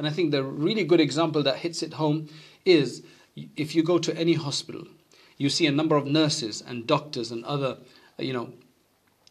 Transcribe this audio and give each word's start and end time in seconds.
And 0.00 0.06
I 0.06 0.12
think 0.12 0.30
the 0.30 0.42
really 0.42 0.84
good 0.84 0.98
example 0.98 1.42
that 1.42 1.56
hits 1.56 1.82
it 1.82 1.92
home 1.92 2.30
is 2.64 3.02
if 3.36 3.74
you 3.74 3.82
go 3.82 3.98
to 3.98 4.16
any 4.16 4.32
hospital, 4.32 4.86
you 5.36 5.50
see 5.50 5.66
a 5.66 5.70
number 5.70 5.94
of 5.94 6.06
nurses 6.06 6.62
and 6.66 6.86
doctors 6.86 7.30
and 7.30 7.44
other, 7.44 7.76
you 8.18 8.32
know, 8.32 8.54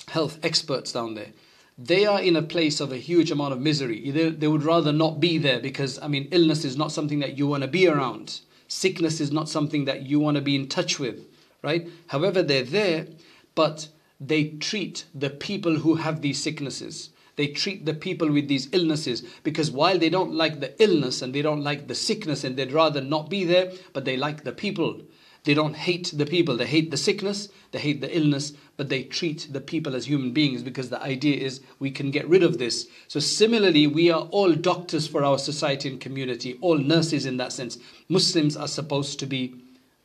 health 0.10 0.38
experts 0.44 0.92
down 0.92 1.16
there. 1.16 1.30
They 1.76 2.06
are 2.06 2.22
in 2.22 2.36
a 2.36 2.44
place 2.44 2.80
of 2.80 2.92
a 2.92 2.98
huge 2.98 3.32
amount 3.32 3.54
of 3.54 3.60
misery. 3.60 4.12
They, 4.12 4.30
they 4.30 4.48
would 4.48 4.62
rather 4.62 4.94
not 4.94 5.20
be 5.20 5.40
there 5.40 5.60
because, 5.60 5.98
I 6.04 6.08
mean, 6.08 6.28
illness 6.30 6.64
is 6.64 6.78
not 6.78 6.92
something 6.92 7.18
that 7.18 7.36
you 7.36 7.48
want 7.48 7.64
to 7.64 7.68
be 7.68 7.88
around. 7.88 8.42
Sickness 8.68 9.20
is 9.20 9.32
not 9.32 9.50
something 9.50 9.86
that 9.86 10.04
you 10.04 10.20
want 10.20 10.36
to 10.36 10.42
be 10.42 10.56
in 10.56 10.68
touch 10.68 11.00
with, 11.00 11.26
right? 11.64 11.90
However, 12.10 12.44
they're 12.44 12.62
there, 12.62 13.08
but 13.56 13.90
they 14.20 14.50
treat 14.50 15.06
the 15.16 15.32
people 15.32 15.78
who 15.78 15.96
have 15.96 16.22
these 16.22 16.40
sicknesses. 16.40 17.10
They 17.40 17.48
treat 17.48 17.86
the 17.86 17.94
people 17.94 18.30
with 18.30 18.50
these 18.50 18.68
illnesses 18.74 19.24
because 19.44 19.72
while 19.72 19.98
they 19.98 20.10
don't 20.10 20.34
like 20.34 20.60
the 20.60 20.74
illness 20.84 21.22
and 21.22 21.34
they 21.34 21.42
don't 21.42 21.64
like 21.64 21.88
the 21.88 21.96
sickness 21.96 22.44
and 22.44 22.58
they'd 22.58 22.74
rather 22.74 23.00
not 23.00 23.30
be 23.30 23.46
there, 23.46 23.72
but 23.94 24.04
they 24.04 24.18
like 24.18 24.44
the 24.44 24.52
people. 24.52 25.04
They 25.46 25.54
don't 25.54 25.78
hate 25.78 26.12
the 26.14 26.26
people, 26.26 26.58
they 26.58 26.66
hate 26.66 26.92
the 26.92 26.98
sickness, 26.98 27.48
they 27.72 27.80
hate 27.80 28.02
the 28.02 28.14
illness, 28.14 28.52
but 28.76 28.90
they 28.90 29.04
treat 29.04 29.48
the 29.54 29.62
people 29.62 29.96
as 29.96 30.08
human 30.08 30.34
beings 30.34 30.64
because 30.64 30.90
the 30.90 31.02
idea 31.02 31.38
is 31.38 31.62
we 31.80 31.92
can 31.92 32.12
get 32.12 32.28
rid 32.28 32.44
of 32.44 32.58
this. 32.58 32.88
So, 33.08 33.22
similarly, 33.22 33.88
we 33.88 34.12
are 34.12 34.24
all 34.32 34.54
doctors 34.54 35.08
for 35.08 35.24
our 35.24 35.40
society 35.40 35.88
and 35.88 36.02
community, 36.02 36.58
all 36.60 36.78
nurses 36.78 37.26
in 37.26 37.38
that 37.38 37.54
sense. 37.54 37.78
Muslims 38.10 38.58
are 38.58 38.68
supposed 38.68 39.18
to 39.20 39.26
be 39.26 39.56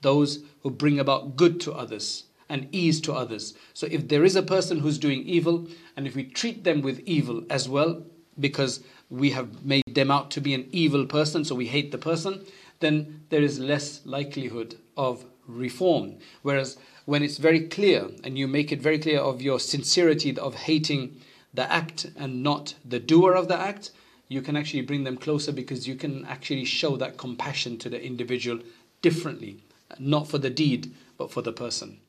those 0.03 0.45
who 0.63 0.71
bring 0.71 1.01
about 1.01 1.35
good 1.35 1.61
to 1.63 1.73
others 1.73 2.27
and 2.49 2.69
ease 2.73 3.01
to 3.03 3.13
others. 3.13 3.55
So, 3.73 3.87
if 3.91 4.09
there 4.09 4.25
is 4.25 4.37
a 4.37 4.43
person 4.43 4.81
who's 4.81 4.99
doing 4.99 5.23
evil, 5.25 5.67
and 5.97 6.07
if 6.07 6.15
we 6.15 6.25
treat 6.25 6.65
them 6.65 6.83
with 6.83 7.01
evil 7.01 7.45
as 7.51 7.69
well, 7.69 8.05
because 8.39 8.83
we 9.11 9.31
have 9.31 9.65
made 9.65 9.95
them 9.95 10.11
out 10.11 10.31
to 10.33 10.41
be 10.41 10.55
an 10.55 10.69
evil 10.73 11.07
person, 11.07 11.45
so 11.45 11.55
we 11.55 11.67
hate 11.67 11.93
the 11.93 11.99
person, 11.99 12.45
then 12.81 13.23
there 13.31 13.43
is 13.43 13.59
less 13.59 14.05
likelihood 14.05 14.77
of 14.97 15.25
reform. 15.47 16.17
Whereas 16.43 16.77
when 17.05 17.23
it's 17.23 17.39
very 17.39 17.69
clear 17.69 18.09
and 18.23 18.39
you 18.39 18.49
make 18.49 18.73
it 18.73 18.81
very 18.81 18.99
clear 18.99 19.21
of 19.21 19.43
your 19.43 19.61
sincerity 19.61 20.37
of 20.37 20.55
hating 20.55 21.21
the 21.53 21.71
act 21.71 22.07
and 22.17 22.43
not 22.43 22.75
the 22.85 22.99
doer 22.99 23.35
of 23.35 23.49
the 23.49 23.59
act, 23.59 23.91
you 24.29 24.43
can 24.43 24.57
actually 24.57 24.83
bring 24.83 25.05
them 25.05 25.17
closer 25.17 25.53
because 25.53 25.87
you 25.87 25.95
can 25.95 26.25
actually 26.25 26.65
show 26.65 26.97
that 26.97 27.19
compassion 27.19 27.79
to 27.79 27.89
the 27.89 28.03
individual 28.03 28.59
differently, 29.03 29.63
not 29.99 30.27
for 30.27 30.39
the 30.39 30.51
deed, 30.51 30.93
but 31.19 31.31
for 31.31 31.43
the 31.43 31.53
person. 31.53 32.01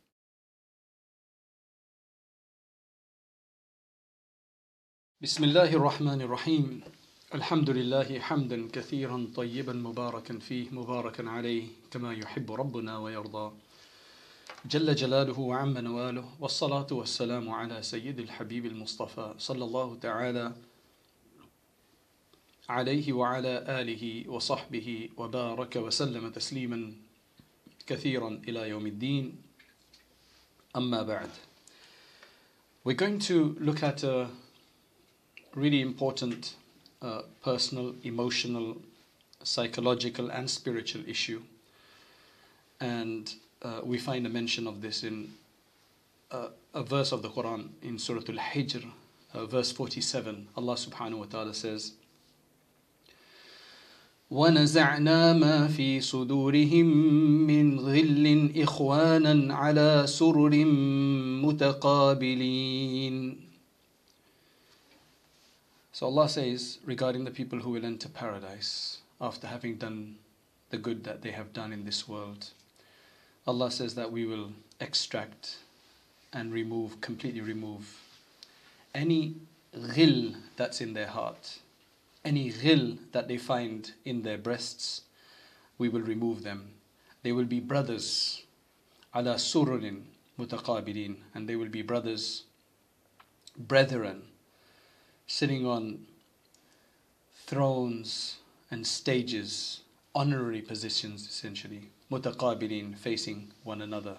بسم 5.21 5.43
الله 5.43 5.73
الرحمن 5.73 6.21
الرحيم 6.21 6.81
الحمد 7.35 7.69
لله 7.69 8.19
حمدا 8.19 8.67
كثيرا 8.73 9.27
طيبا 9.35 9.73
مباركا 9.73 10.39
فيه 10.39 10.69
مباركا 10.69 11.29
عليه 11.29 11.67
كما 11.91 12.13
يحب 12.13 12.51
ربنا 12.51 12.97
ويرضى 12.97 13.53
جل 14.65 14.95
جلاله 14.95 15.39
وعم 15.39 15.77
نواله 15.77 16.29
والصلاة 16.39 16.87
والسلام 16.91 17.49
على 17.49 17.83
سيد 17.83 18.19
الحبيب 18.19 18.65
المصطفى 18.65 19.33
صلى 19.37 19.63
الله 19.63 19.97
تعالى 20.01 20.53
عليه 22.69 23.13
وعلى 23.13 23.65
آله 23.81 24.29
وصحبه 24.29 25.09
وبارك 25.17 25.75
وسلم 25.75 26.31
تسليما 26.31 26.93
كثيرا 27.87 28.41
إلى 28.47 28.69
يوم 28.69 28.87
الدين 28.87 29.41
أما 30.75 31.03
بعد 31.03 31.29
We're 32.83 32.93
going 33.05 33.19
to 33.19 33.55
look 33.59 33.81
at 33.81 34.03
a 34.03 34.27
really 35.54 35.80
important 35.80 36.54
uh, 37.02 37.22
personal, 37.42 37.94
emotional, 38.04 38.76
psychological, 39.42 40.30
and 40.30 40.48
spiritual 40.48 41.02
issue. 41.08 41.42
And 42.80 43.32
uh, 43.62 43.80
we 43.84 43.98
find 43.98 44.26
a 44.26 44.30
mention 44.30 44.66
of 44.66 44.80
this 44.82 45.02
in 45.02 45.32
uh, 46.30 46.48
a 46.74 46.82
verse 46.82 47.12
of 47.12 47.22
the 47.22 47.28
Quran 47.28 47.68
in 47.82 47.98
Surah 47.98 48.22
Al 48.28 48.36
Hijr, 48.36 48.84
uh, 49.34 49.46
verse 49.46 49.72
47. 49.72 50.48
Allah 50.56 50.74
subhanahu 50.74 51.18
wa 51.18 51.24
ta'ala 51.26 51.54
says, 51.54 51.92
ونزعنا 54.30 55.32
ما 55.32 55.68
في 55.68 56.00
صدورهم 56.00 56.86
من 57.46 57.80
غل 57.80 58.52
إخوانا 58.62 59.54
على 59.54 60.04
سرر 60.06 60.64
متقابلين 61.42 63.40
so 65.95 66.07
Allah 66.07 66.27
says 66.27 66.79
regarding 66.83 67.23
the 67.23 67.31
people 67.31 67.59
who 67.59 67.69
will 67.69 67.85
enter 67.85 68.09
paradise 68.09 68.97
after 69.21 69.47
having 69.47 69.77
done 69.77 70.17
the 70.69 70.77
good 70.77 71.05
that 71.05 71.21
they 71.21 71.31
have 71.31 71.53
done 71.53 71.71
in 71.71 71.85
this 71.85 72.05
world, 72.05 72.49
Allah 73.47 73.71
says 73.71 73.95
that 73.95 74.11
we 74.11 74.25
will 74.25 74.51
extract 74.81 75.55
and 76.33 76.51
remove, 76.51 76.99
completely 76.99 77.39
remove 77.39 77.97
any 78.93 79.35
ghil 79.73 80.35
that's 80.57 80.81
in 80.81 80.91
their 80.91 81.07
heart, 81.07 81.59
any 82.25 82.51
ghil 82.51 82.97
that 83.13 83.29
they 83.29 83.37
find 83.37 83.93
in 84.03 84.23
their 84.23 84.37
breasts, 84.37 85.03
we 85.77 85.87
will 85.87 86.01
remove 86.01 86.43
them. 86.43 86.71
They 87.23 87.31
will 87.31 87.45
be 87.45 87.61
brothers, 87.61 88.43
ala 89.15 89.35
sururin 89.35 90.01
mutaqabilin, 90.37 91.15
and 91.33 91.47
they 91.47 91.55
will 91.55 91.69
be 91.69 91.83
brothers, 91.83 92.43
brethren 93.57 94.23
sitting 95.27 95.65
on 95.65 96.05
thrones 97.45 98.37
and 98.71 98.85
stages, 98.85 99.81
honorary 100.13 100.61
positions 100.61 101.27
essentially, 101.27 101.89
mutaqabilin, 102.11 102.97
facing 102.97 103.51
one 103.63 103.81
another. 103.81 104.17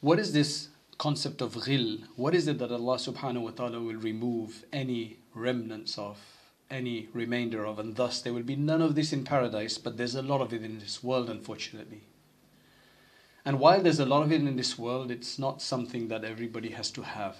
What 0.00 0.18
is 0.18 0.32
this 0.32 0.68
concept 0.98 1.40
of 1.40 1.54
ghil? 1.54 2.04
What 2.16 2.34
is 2.34 2.48
it 2.48 2.58
that 2.58 2.72
Allah 2.72 2.96
subhanahu 2.96 3.42
wa 3.42 3.50
ta'ala 3.50 3.80
will 3.80 3.96
remove 3.96 4.64
any 4.72 5.18
remnants 5.34 5.98
of, 5.98 6.18
any 6.70 7.08
remainder 7.12 7.66
of, 7.66 7.78
and 7.78 7.96
thus 7.96 8.20
there 8.20 8.32
will 8.32 8.42
be 8.42 8.56
none 8.56 8.82
of 8.82 8.94
this 8.94 9.12
in 9.12 9.24
paradise, 9.24 9.78
but 9.78 9.96
there's 9.96 10.14
a 10.14 10.22
lot 10.22 10.40
of 10.40 10.52
it 10.52 10.62
in 10.62 10.78
this 10.78 11.02
world, 11.02 11.28
unfortunately. 11.28 12.02
And 13.44 13.58
while 13.58 13.82
there's 13.82 14.00
a 14.00 14.06
lot 14.06 14.22
of 14.22 14.32
it 14.32 14.42
in 14.42 14.56
this 14.56 14.78
world, 14.78 15.10
it's 15.10 15.38
not 15.38 15.62
something 15.62 16.08
that 16.08 16.24
everybody 16.24 16.70
has 16.70 16.90
to 16.92 17.02
have. 17.02 17.36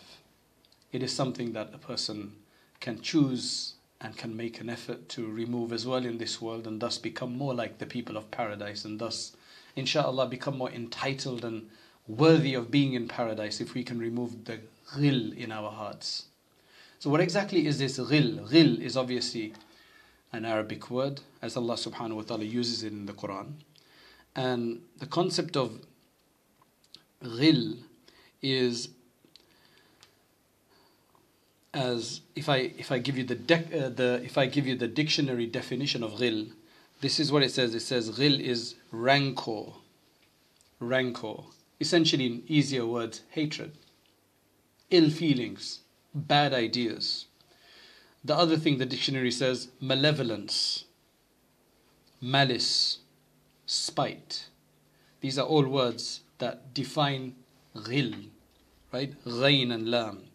It 0.93 1.03
is 1.03 1.15
something 1.15 1.53
that 1.53 1.71
a 1.73 1.79
person 1.79 2.33
can 2.81 3.01
choose 3.01 3.75
and 4.01 4.17
can 4.17 4.37
make 4.37 4.61
an 4.61 4.71
effort 4.71 5.09
to 5.11 5.27
remove 5.27 5.73
as 5.73 5.87
well 5.87 6.05
in 6.05 6.19
this 6.19 6.41
world 6.41 6.67
and 6.67 6.81
thus 6.81 6.99
become 6.99 7.37
more 7.37 7.55
like 7.55 7.79
the 7.79 7.87
people 7.87 8.17
of 8.17 8.31
paradise 8.31 8.85
and 8.85 8.99
thus, 8.99 9.37
inshallah, 9.77 10.27
become 10.27 10.57
more 10.57 10.71
entitled 10.71 11.45
and 11.45 11.69
worthy 12.09 12.55
of 12.55 12.71
being 12.71 12.95
in 12.95 13.07
paradise 13.07 13.61
if 13.61 13.75
we 13.75 13.85
can 13.85 13.99
remove 13.99 14.47
the 14.47 14.61
ghil 14.95 15.37
in 15.37 15.53
our 15.53 15.71
hearts. 15.71 16.25
So, 16.99 17.11
what 17.11 17.21
exactly 17.21 17.67
is 17.67 17.79
this 17.79 17.99
ghil? 17.99 18.49
Ghil 18.51 18.81
is 18.81 18.97
obviously 18.97 19.53
an 20.33 20.45
Arabic 20.45 20.91
word, 20.91 21.21
as 21.43 21.57
Allah 21.57 21.75
subhanahu 21.75 22.17
wa 22.17 22.23
ta'ala 22.23 22.45
uses 22.45 22.83
it 22.83 22.93
in 22.93 23.07
the 23.07 23.13
Quran. 23.13 23.53
And 24.35 24.81
the 24.99 25.07
concept 25.07 25.57
of 25.57 25.81
ghil 27.23 27.79
is 28.43 28.89
as 31.73 32.21
if 32.35 32.49
I 32.49 32.57
if 32.79 32.91
I 32.91 32.99
give 32.99 33.17
you 33.17 33.25
the 33.25 33.37
dec, 33.37 33.75
uh, 33.75 33.89
the 33.91 34.21
if 34.25 34.37
I 34.37 34.47
give 34.47 34.67
you 34.67 34.77
the 34.77 34.89
dictionary 34.89 35.47
definition 35.47 36.03
of 36.03 36.13
ghil, 36.13 36.51
this 37.01 37.21
is 37.21 37.31
what 37.31 37.43
it 37.43 37.53
says. 37.53 37.75
It 37.75 37.81
says 37.81 38.11
ghil 38.11 38.41
is 38.41 38.75
rancor. 38.91 39.73
Rancor, 40.81 41.45
essentially 41.79 42.27
in 42.27 42.43
easier 42.47 42.87
words, 42.87 43.21
hatred, 43.31 43.73
ill 44.91 45.11
feelings, 45.11 45.81
bad 46.15 46.55
ideas. 46.55 47.27
The 48.25 48.35
other 48.35 48.57
thing 48.57 48.79
the 48.79 48.87
dictionary 48.87 49.31
says 49.31 49.69
malevolence, 49.79 50.85
malice, 52.21 53.01
spite. 53.67 54.47
These 55.21 55.39
are 55.39 55.47
all 55.47 55.67
words 55.67 56.23
that 56.39 56.73
define 56.73 57.37
ghil, 57.77 58.31
right? 58.91 59.15
Ghain 59.25 59.71
and 59.71 59.91
lam 59.91 60.30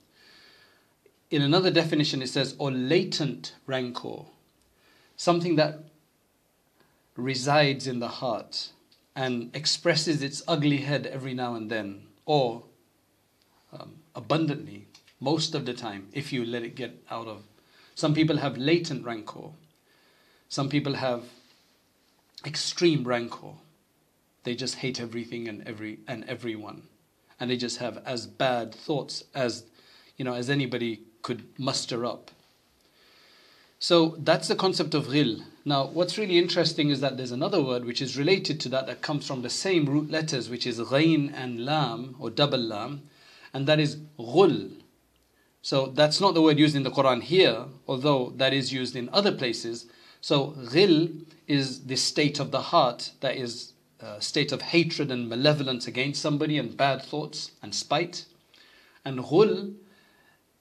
in 1.31 1.42
another 1.42 1.72
definition, 1.72 2.22
it 2.22 2.30
says, 2.30 2.56
or 2.57 2.72
latent 2.72 3.56
rancor, 3.66 4.24
something 5.18 5.56
that 5.56 5.80
resides 7.16 7.88
in 7.88 8.00
the 8.00 8.07
heart 8.07 8.69
and 9.16 9.56
expresses 9.56 10.22
its 10.22 10.44
ugly 10.48 10.77
head 10.77 11.07
every 11.07 11.33
now 11.33 11.56
and 11.56 11.72
then, 11.72 12.04
or 12.25 12.63
um, 13.74 13.95
abundantly, 14.16 14.88
most 15.19 15.56
of 15.56 15.66
the 15.66 15.74
time, 15.74 16.10
if 16.12 16.33
you 16.33 16.45
let 16.45 16.63
it 16.63 16.75
get 16.75 17.04
out 17.10 17.28
of. 17.28 17.44
Some 17.95 18.13
people 18.13 18.38
have 18.38 18.57
latent 18.57 19.06
rancor, 19.06 19.50
some 20.50 20.69
people 20.69 20.95
have 20.95 21.24
extreme 22.45 23.04
rancor. 23.04 23.54
They 24.44 24.54
just 24.54 24.75
hate 24.75 25.01
everything 25.01 25.48
and 25.48 25.68
every 25.68 26.00
and 26.07 26.24
everyone, 26.25 26.83
and 27.39 27.50
they 27.50 27.57
just 27.57 27.78
have 27.80 28.04
as 28.06 28.28
bad 28.28 28.75
thoughts 28.75 29.24
as 29.33 29.63
you 30.18 30.25
know 30.25 30.33
as 30.33 30.50
anybody 30.50 31.01
could 31.25 31.44
muster 31.57 32.06
up. 32.06 32.30
So 33.80 34.16
that's 34.19 34.48
the 34.48 34.56
concept 34.56 34.94
of 34.94 35.07
ghil. 35.07 35.42
Now, 35.66 35.88
what's 35.88 36.19
really 36.19 36.38
interesting 36.38 36.92
is 36.92 37.01
that 37.01 37.18
there's 37.18 37.31
another 37.31 37.63
word 37.63 37.83
which 37.83 38.00
is 38.00 38.16
related 38.16 38.60
to 38.60 38.69
that 38.69 38.86
that 38.86 39.01
comes 39.01 39.25
from 39.25 39.42
the 39.42 39.50
same 39.50 39.88
root 39.88 40.12
letters, 40.12 40.51
which 40.51 40.68
is 40.68 40.80
ghain 40.80 41.33
and 41.33 41.66
lam 41.66 42.16
or 42.19 42.30
double 42.30 42.60
lam, 42.60 43.10
and 43.56 43.66
that 43.66 43.80
is 43.80 43.98
ghul. 44.19 44.69
So 45.63 45.88
that's 45.88 46.22
not 46.22 46.36
the 46.36 46.44
word 46.44 46.60
used 46.60 46.75
in 46.75 46.83
the 46.83 46.92
Quran 46.92 47.24
here, 47.24 47.66
although 47.88 48.31
that 48.38 48.54
is 48.54 48.71
used 48.71 48.95
in 48.95 49.10
other 49.12 49.31
places. 49.31 49.88
So 50.21 50.51
ghil 50.74 51.25
is 51.48 51.86
the 51.88 51.95
state 51.95 52.39
of 52.39 52.51
the 52.51 52.62
heart 52.62 53.13
that 53.21 53.36
is 53.36 53.74
a 54.00 54.21
state 54.21 54.51
of 54.51 54.62
hatred 54.62 55.10
and 55.10 55.28
malevolence 55.28 55.88
against 55.88 56.21
somebody 56.21 56.60
and 56.60 56.78
bad 56.78 57.01
thoughts 57.01 57.50
and 57.63 57.74
spite. 57.74 58.25
And 59.04 59.18
ghul 59.21 59.74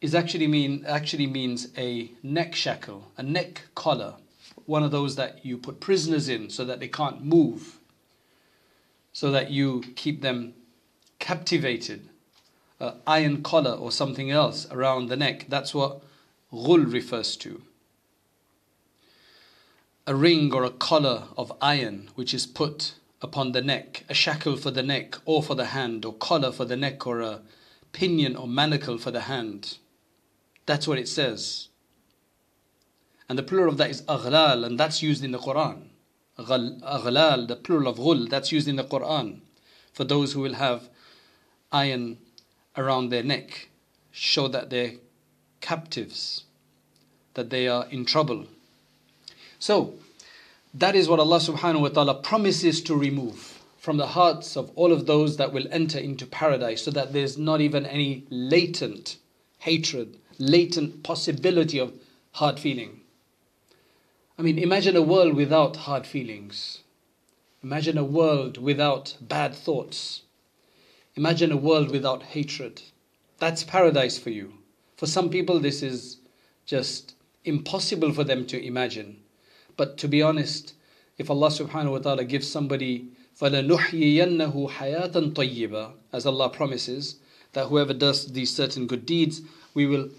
is 0.04 0.14
actually 0.14 0.46
mean 0.46 0.84
actually 0.86 1.26
means 1.26 1.68
a 1.78 2.10
neck 2.22 2.54
shackle, 2.54 3.10
a 3.16 3.22
neck 3.22 3.62
collar, 3.74 4.12
one 4.66 4.82
of 4.82 4.90
those 4.90 5.16
that 5.16 5.42
you 5.46 5.56
put 5.56 5.80
prisoners 5.80 6.28
in 6.28 6.50
so 6.50 6.62
that 6.62 6.78
they 6.78 6.88
can't 6.88 7.24
move, 7.24 7.78
so 9.14 9.30
that 9.30 9.50
you 9.50 9.82
keep 9.96 10.20
them 10.20 10.52
captivated, 11.18 12.06
a 12.80 12.92
iron 13.06 13.42
collar 13.42 13.72
or 13.72 13.90
something 13.90 14.30
else 14.30 14.70
around 14.70 15.08
the 15.08 15.16
neck. 15.16 15.46
That's 15.48 15.74
what 15.74 16.02
ghul 16.52 16.92
refers 16.92 17.34
to. 17.38 17.62
A 20.06 20.14
ring 20.14 20.52
or 20.52 20.64
a 20.64 20.70
collar 20.88 21.28
of 21.38 21.50
iron 21.62 22.10
which 22.14 22.34
is 22.34 22.46
put 22.46 22.92
upon 23.22 23.52
the 23.52 23.62
neck, 23.62 24.04
a 24.10 24.12
shackle 24.12 24.58
for 24.58 24.70
the 24.70 24.82
neck 24.82 25.16
or 25.24 25.42
for 25.42 25.54
the 25.54 25.72
hand, 25.76 26.04
or 26.04 26.12
collar 26.12 26.52
for 26.52 26.66
the 26.66 26.76
neck, 26.76 27.06
or 27.06 27.22
a 27.22 27.40
pinion 27.92 28.36
or 28.36 28.46
manacle 28.46 28.98
for 28.98 29.10
the 29.10 29.22
hand. 29.22 29.78
That's 30.66 30.88
what 30.88 30.98
it 30.98 31.08
says. 31.08 31.68
And 33.28 33.38
the 33.38 33.42
plural 33.42 33.70
of 33.70 33.78
that 33.78 33.90
is 33.90 34.02
aghlal, 34.02 34.64
and 34.64 34.78
that's 34.78 35.02
used 35.02 35.24
in 35.24 35.32
the 35.32 35.38
Quran. 35.38 35.88
Aghlal, 36.38 37.48
the 37.48 37.56
plural 37.56 37.88
of 37.88 37.96
ghul, 37.96 38.28
that's 38.28 38.52
used 38.52 38.68
in 38.68 38.76
the 38.76 38.84
Quran 38.84 39.40
for 39.92 40.04
those 40.04 40.32
who 40.32 40.40
will 40.40 40.54
have 40.54 40.88
iron 41.72 42.18
around 42.76 43.08
their 43.08 43.22
neck, 43.22 43.68
show 44.10 44.48
that 44.48 44.70
they're 44.70 44.94
captives, 45.60 46.44
that 47.34 47.50
they 47.50 47.68
are 47.68 47.86
in 47.90 48.04
trouble. 48.04 48.46
So, 49.58 49.94
that 50.74 50.96
is 50.96 51.08
what 51.08 51.20
Allah 51.20 51.38
subhanahu 51.38 51.80
wa 51.82 51.88
ta'ala 51.88 52.14
promises 52.14 52.82
to 52.82 52.96
remove 52.96 53.62
from 53.78 53.96
the 53.96 54.08
hearts 54.08 54.56
of 54.56 54.70
all 54.74 54.92
of 54.92 55.06
those 55.06 55.36
that 55.36 55.52
will 55.52 55.66
enter 55.70 55.98
into 55.98 56.26
paradise 56.26 56.82
so 56.82 56.90
that 56.90 57.12
there's 57.12 57.38
not 57.38 57.60
even 57.60 57.86
any 57.86 58.24
latent 58.28 59.16
hatred 59.58 60.18
latent 60.37 61.03
possibility 61.03 61.79
of 61.79 61.93
hard 62.33 62.59
feeling. 62.59 63.01
I 64.37 64.41
mean, 64.41 64.57
imagine 64.57 64.95
a 64.95 65.01
world 65.01 65.33
without 65.33 65.75
hard 65.75 66.07
feelings. 66.07 66.83
Imagine 67.61 67.97
a 67.97 68.03
world 68.05 68.57
without 68.57 69.17
bad 69.19 69.53
thoughts. 69.53 70.21
Imagine 71.15 71.51
a 71.51 71.57
world 71.57 71.91
without 71.91 72.23
hatred. 72.23 72.81
That's 73.39 73.63
paradise 73.65 74.17
for 74.17 74.29
you. 74.29 74.53
For 74.95 75.07
some 75.07 75.29
people, 75.29 75.59
this 75.59 75.83
is 75.83 76.17
just 76.65 77.15
impossible 77.43 78.13
for 78.13 78.23
them 78.23 78.45
to 78.47 78.65
imagine. 78.65 79.19
But 79.75 79.97
to 79.97 80.07
be 80.07 80.21
honest, 80.21 80.73
if 81.17 81.29
Allah 81.29 81.49
subhanahu 81.49 81.91
wa 81.91 81.97
ta'ala 81.99 82.23
gives 82.23 82.49
somebody 82.49 83.09
فَلَنُحْيِيَنَّهُ 83.39 84.69
حَيَاةً 84.69 85.33
طَيِّبًا 85.33 85.93
As 86.13 86.25
Allah 86.25 86.49
promises, 86.49 87.15
that 87.53 87.67
whoever 87.67 87.93
does 87.93 88.33
these 88.33 88.53
certain 88.55 88.87
good 88.87 89.05
deeds, 89.05 89.41
we 89.73 89.85
will 89.85 90.09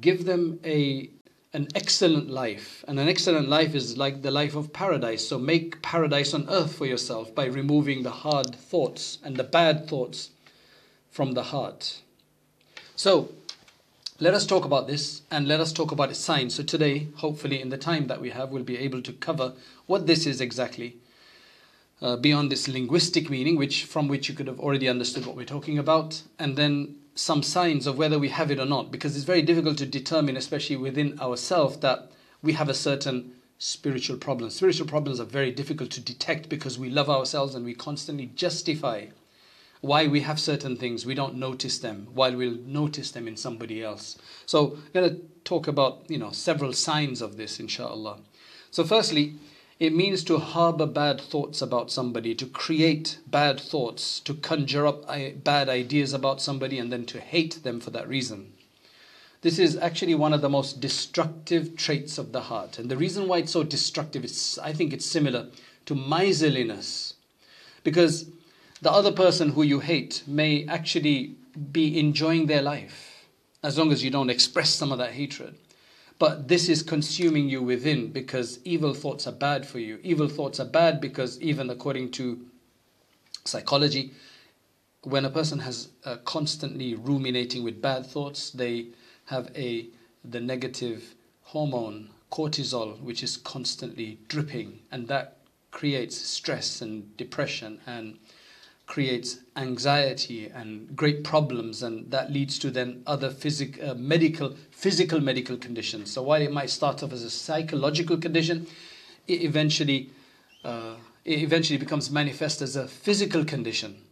give 0.00 0.24
them 0.24 0.60
a 0.64 1.10
an 1.52 1.68
excellent 1.74 2.28
life. 2.28 2.84
And 2.86 3.00
an 3.00 3.08
excellent 3.08 3.48
life 3.48 3.74
is 3.74 3.96
like 3.96 4.20
the 4.20 4.30
life 4.30 4.54
of 4.54 4.74
paradise. 4.74 5.26
So 5.26 5.38
make 5.38 5.80
paradise 5.80 6.34
on 6.34 6.46
earth 6.50 6.74
for 6.74 6.84
yourself 6.84 7.34
by 7.34 7.46
removing 7.46 8.02
the 8.02 8.10
hard 8.10 8.54
thoughts 8.54 9.18
and 9.24 9.36
the 9.36 9.44
bad 9.44 9.88
thoughts 9.88 10.30
from 11.10 11.32
the 11.32 11.44
heart. 11.44 12.02
So 12.94 13.30
let 14.18 14.34
us 14.34 14.46
talk 14.46 14.66
about 14.66 14.86
this 14.86 15.22
and 15.30 15.48
let 15.48 15.60
us 15.60 15.72
talk 15.72 15.92
about 15.92 16.10
its 16.10 16.18
signs. 16.18 16.54
So 16.54 16.62
today, 16.62 17.08
hopefully, 17.16 17.60
in 17.60 17.70
the 17.70 17.78
time 17.78 18.06
that 18.08 18.20
we 18.20 18.30
have, 18.30 18.50
we'll 18.50 18.62
be 18.62 18.78
able 18.78 19.00
to 19.02 19.12
cover 19.12 19.54
what 19.86 20.06
this 20.06 20.26
is 20.26 20.42
exactly. 20.42 20.96
Uh, 22.02 22.16
beyond 22.16 22.52
this 22.52 22.68
linguistic 22.68 23.30
meaning, 23.30 23.56
which 23.56 23.84
from 23.84 24.08
which 24.08 24.28
you 24.28 24.34
could 24.34 24.46
have 24.46 24.60
already 24.60 24.88
understood 24.88 25.24
what 25.24 25.36
we're 25.36 25.44
talking 25.44 25.78
about, 25.78 26.22
and 26.38 26.56
then 26.56 26.96
some 27.16 27.42
signs 27.42 27.86
of 27.86 27.96
whether 27.96 28.18
we 28.18 28.28
have 28.28 28.50
it 28.50 28.60
or 28.60 28.66
not 28.66 28.92
because 28.92 29.16
it's 29.16 29.24
very 29.24 29.42
difficult 29.42 29.78
to 29.78 29.86
determine 29.86 30.36
especially 30.36 30.76
within 30.76 31.18
ourselves 31.18 31.78
that 31.78 32.12
we 32.42 32.52
have 32.52 32.68
a 32.68 32.74
certain 32.74 33.32
spiritual 33.58 34.18
problem. 34.18 34.50
Spiritual 34.50 34.86
problems 34.86 35.18
are 35.18 35.24
very 35.24 35.50
difficult 35.50 35.90
to 35.92 36.00
detect 36.00 36.50
because 36.50 36.78
we 36.78 36.90
love 36.90 37.08
ourselves 37.08 37.54
and 37.54 37.64
we 37.64 37.74
constantly 37.74 38.26
justify 38.34 39.06
why 39.80 40.06
we 40.06 40.20
have 40.20 40.38
certain 40.38 40.76
things. 40.76 41.06
We 41.06 41.14
don't 41.14 41.36
notice 41.36 41.78
them 41.78 42.08
while 42.12 42.36
we'll 42.36 42.58
notice 42.66 43.10
them 43.10 43.26
in 43.26 43.36
somebody 43.36 43.82
else. 43.82 44.18
So 44.44 44.72
i'm 44.74 44.92
going 44.92 45.10
to 45.10 45.22
talk 45.44 45.68
about 45.68 46.02
you 46.08 46.18
know 46.18 46.30
several 46.30 46.74
signs 46.74 47.22
of 47.22 47.38
this 47.38 47.58
inshallah. 47.58 48.18
So 48.70 48.84
firstly 48.84 49.36
it 49.78 49.94
means 49.94 50.24
to 50.24 50.38
harbor 50.38 50.86
bad 50.86 51.20
thoughts 51.20 51.60
about 51.60 51.90
somebody, 51.90 52.34
to 52.34 52.46
create 52.46 53.18
bad 53.26 53.60
thoughts, 53.60 54.20
to 54.20 54.34
conjure 54.34 54.86
up 54.86 55.04
uh, 55.08 55.30
bad 55.42 55.68
ideas 55.68 56.14
about 56.14 56.40
somebody, 56.40 56.78
and 56.78 56.90
then 56.90 57.04
to 57.06 57.20
hate 57.20 57.62
them 57.62 57.80
for 57.80 57.90
that 57.90 58.08
reason. 58.08 58.52
This 59.42 59.58
is 59.58 59.76
actually 59.76 60.14
one 60.14 60.32
of 60.32 60.40
the 60.40 60.48
most 60.48 60.80
destructive 60.80 61.76
traits 61.76 62.16
of 62.16 62.32
the 62.32 62.42
heart. 62.42 62.78
And 62.78 62.90
the 62.90 62.96
reason 62.96 63.28
why 63.28 63.38
it's 63.38 63.52
so 63.52 63.62
destructive 63.62 64.24
is, 64.24 64.58
I 64.62 64.72
think 64.72 64.92
it's 64.92 65.04
similar 65.04 65.48
to 65.84 65.94
miserliness. 65.94 67.14
Because 67.84 68.30
the 68.80 68.90
other 68.90 69.12
person 69.12 69.50
who 69.50 69.62
you 69.62 69.80
hate 69.80 70.22
may 70.26 70.66
actually 70.66 71.36
be 71.70 71.98
enjoying 71.98 72.46
their 72.46 72.62
life 72.62 73.26
as 73.62 73.78
long 73.78 73.92
as 73.92 74.02
you 74.02 74.10
don't 74.10 74.30
express 74.30 74.70
some 74.70 74.90
of 74.90 74.98
that 74.98 75.12
hatred. 75.12 75.54
But 76.18 76.48
this 76.48 76.68
is 76.68 76.82
consuming 76.82 77.48
you 77.48 77.62
within 77.62 78.10
because 78.10 78.58
evil 78.64 78.94
thoughts 78.94 79.26
are 79.26 79.32
bad 79.32 79.66
for 79.66 79.78
you. 79.78 79.98
Evil 80.02 80.28
thoughts 80.28 80.58
are 80.58 80.66
bad 80.66 81.00
because, 81.00 81.40
even 81.40 81.68
according 81.68 82.12
to 82.12 82.46
psychology, 83.44 84.12
when 85.02 85.24
a 85.24 85.30
person 85.30 85.58
has 85.60 85.88
uh, 86.04 86.16
constantly 86.24 86.94
ruminating 86.94 87.62
with 87.62 87.82
bad 87.82 88.06
thoughts, 88.06 88.50
they 88.50 88.88
have 89.26 89.50
a 89.54 89.88
the 90.24 90.40
negative 90.40 91.14
hormone 91.42 92.10
cortisol, 92.32 93.00
which 93.00 93.22
is 93.22 93.36
constantly 93.36 94.18
dripping, 94.28 94.80
and 94.90 95.06
that 95.08 95.36
creates 95.70 96.16
stress 96.16 96.80
and 96.80 97.16
depression 97.16 97.80
and 97.86 98.18
creates 98.86 99.38
anxiety 99.56 100.48
and 100.48 100.94
great 100.96 101.24
problems 101.24 101.82
and 101.82 102.10
that 102.10 102.32
leads 102.32 102.58
to 102.58 102.70
then 102.70 103.02
other 103.06 103.30
physic, 103.30 103.82
uh, 103.82 103.94
medical 103.94 104.54
physical 104.70 105.20
medical 105.20 105.56
conditions. 105.56 106.12
So 106.12 106.22
while 106.22 106.40
it 106.40 106.52
might 106.52 106.70
start 106.70 107.02
off 107.02 107.12
as 107.12 107.24
a 107.24 107.30
psychological 107.30 108.16
condition 108.16 108.66
it 109.26 109.42
eventually 109.42 110.10
uh, 110.64 110.94
it 111.24 111.40
eventually 111.40 111.78
becomes 111.78 112.10
manifest 112.10 112.62
as 112.62 112.76
a 112.76 112.86
physical 112.86 113.44
condition. 113.44 114.02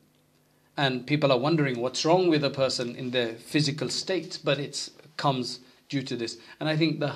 And 0.77 1.07
people 1.07 1.31
are 1.31 1.39
wondering 1.39 1.81
what's 1.81 2.05
wrong 2.05 2.29
with 2.29 2.43
a 2.43 2.51
person 2.51 2.97
in 2.97 3.13
their 3.13 3.35
physical 3.35 3.89
state 3.89 4.41
but 4.43 4.59
it 4.59 4.89
comes 5.17 5.61
due 5.89 6.03
to 6.03 6.17
this. 6.17 6.39
And 6.59 6.69
i 6.69 6.77
think 6.77 6.99
the 6.99 7.15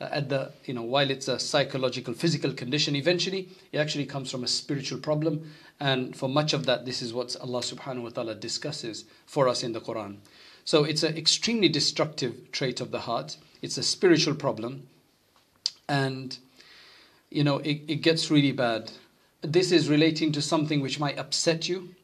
uh, 0.00 0.08
at 0.12 0.28
the 0.28 0.52
you 0.64 0.74
know 0.74 0.82
while 0.82 1.10
it's 1.10 1.26
a 1.26 1.40
psychological 1.40 2.14
physical 2.14 2.52
condition 2.52 2.94
eventually 2.94 3.48
it 3.72 3.78
actually 3.78 4.06
comes 4.06 4.30
from 4.30 4.44
a 4.44 4.46
spiritual 4.46 5.00
problem 5.00 5.50
and 5.80 6.16
for 6.16 6.28
much 6.28 6.52
of 6.52 6.66
that 6.66 6.84
this 6.84 7.02
is 7.02 7.12
what 7.12 7.36
Allah 7.40 7.60
subhanahu 7.60 8.02
wa 8.02 8.08
ta'ala 8.10 8.34
discusses 8.34 9.04
for 9.26 9.48
us 9.48 9.62
in 9.62 9.72
the 9.72 9.80
Quran. 9.80 10.18
So 10.64 10.84
it's 10.84 11.02
an 11.02 11.16
extremely 11.16 11.68
destructive 11.68 12.52
trait 12.52 12.80
of 12.80 12.90
the 12.90 13.00
heart. 13.00 13.36
It's 13.62 13.78
a 13.78 13.82
spiritual 13.82 14.34
problem. 14.34 14.88
And 15.88 16.36
you 17.30 17.44
know 17.44 17.58
it, 17.58 17.82
it 17.88 18.02
gets 18.02 18.30
really 18.30 18.52
bad. 18.52 18.90
This 19.40 19.72
is 19.72 19.88
relating 19.88 20.32
to 20.32 20.42
something 20.42 20.80
which 20.80 20.98
might 20.98 21.18
upset 21.18 21.68
you 21.68 21.94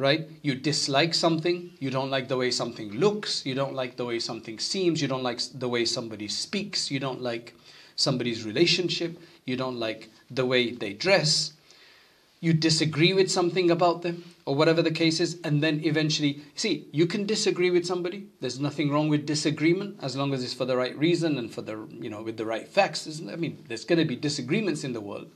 right? 0.00 0.28
You 0.40 0.54
dislike 0.54 1.12
something, 1.12 1.70
you 1.78 1.90
don't 1.90 2.10
like 2.10 2.28
the 2.28 2.36
way 2.36 2.50
something 2.50 2.92
looks, 2.92 3.44
you 3.44 3.54
don't 3.54 3.74
like 3.74 3.96
the 3.96 4.06
way 4.06 4.18
something 4.18 4.58
seems, 4.58 5.02
you 5.02 5.08
don't 5.08 5.22
like 5.22 5.40
the 5.54 5.68
way 5.68 5.84
somebody 5.84 6.26
speaks, 6.26 6.90
you 6.90 6.98
don't 6.98 7.20
like 7.20 7.54
somebody's 7.96 8.44
relationship, 8.44 9.18
you 9.44 9.56
don't 9.56 9.76
like 9.76 10.08
the 10.30 10.46
way 10.46 10.72
they 10.72 10.94
dress, 10.94 11.52
you 12.40 12.52
disagree 12.52 13.12
with 13.12 13.30
something 13.30 13.70
about 13.70 14.02
them, 14.02 14.24
or 14.46 14.54
whatever 14.54 14.82
the 14.82 14.90
case 14.90 15.20
is, 15.20 15.38
and 15.44 15.62
then 15.62 15.80
eventually, 15.84 16.40
see, 16.54 16.86
you 16.90 17.06
can 17.06 17.26
disagree 17.26 17.70
with 17.70 17.86
somebody. 17.86 18.26
There's 18.40 18.58
nothing 18.58 18.90
wrong 18.90 19.08
with 19.08 19.26
disagreement 19.26 19.98
as 20.00 20.16
long 20.16 20.32
as 20.32 20.42
it's 20.42 20.54
for 20.54 20.64
the 20.64 20.76
right 20.76 20.96
reason 20.96 21.36
and 21.36 21.52
for 21.52 21.62
the, 21.62 21.86
you 22.00 22.08
know, 22.08 22.22
with 22.22 22.38
the 22.38 22.46
right 22.46 22.66
facts. 22.66 23.20
I 23.30 23.36
mean, 23.36 23.64
there's 23.68 23.84
going 23.84 23.98
to 23.98 24.04
be 24.04 24.16
disagreements 24.16 24.84
in 24.84 24.94
the 24.94 25.00
world. 25.00 25.30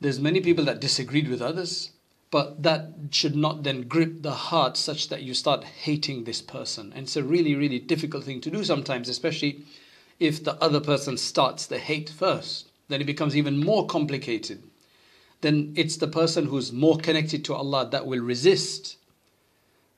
There's 0.00 0.20
many 0.20 0.40
people 0.40 0.64
that 0.66 0.80
disagreed 0.80 1.28
with 1.28 1.42
others 1.42 1.90
but 2.30 2.62
that 2.62 2.90
should 3.10 3.34
not 3.34 3.64
then 3.64 3.82
grip 3.82 4.22
the 4.22 4.30
heart 4.30 4.76
such 4.76 5.08
that 5.08 5.22
you 5.22 5.34
start 5.34 5.64
hating 5.64 6.24
this 6.24 6.40
person. 6.40 6.92
And 6.94 7.02
it's 7.02 7.16
a 7.16 7.24
really, 7.24 7.56
really 7.56 7.80
difficult 7.80 8.24
thing 8.24 8.40
to 8.42 8.50
do 8.50 8.62
sometimes, 8.62 9.08
especially 9.08 9.64
if 10.20 10.44
the 10.44 10.54
other 10.62 10.80
person 10.80 11.16
starts 11.16 11.66
the 11.66 11.78
hate 11.78 12.08
first, 12.08 12.68
then 12.88 13.00
it 13.00 13.06
becomes 13.06 13.36
even 13.36 13.64
more 13.64 13.86
complicated. 13.86 14.62
Then 15.40 15.72
it's 15.76 15.96
the 15.96 16.08
person 16.08 16.46
who's 16.46 16.72
more 16.72 16.98
connected 16.98 17.44
to 17.46 17.54
Allah 17.54 17.88
that 17.90 18.06
will 18.06 18.20
resist, 18.20 18.96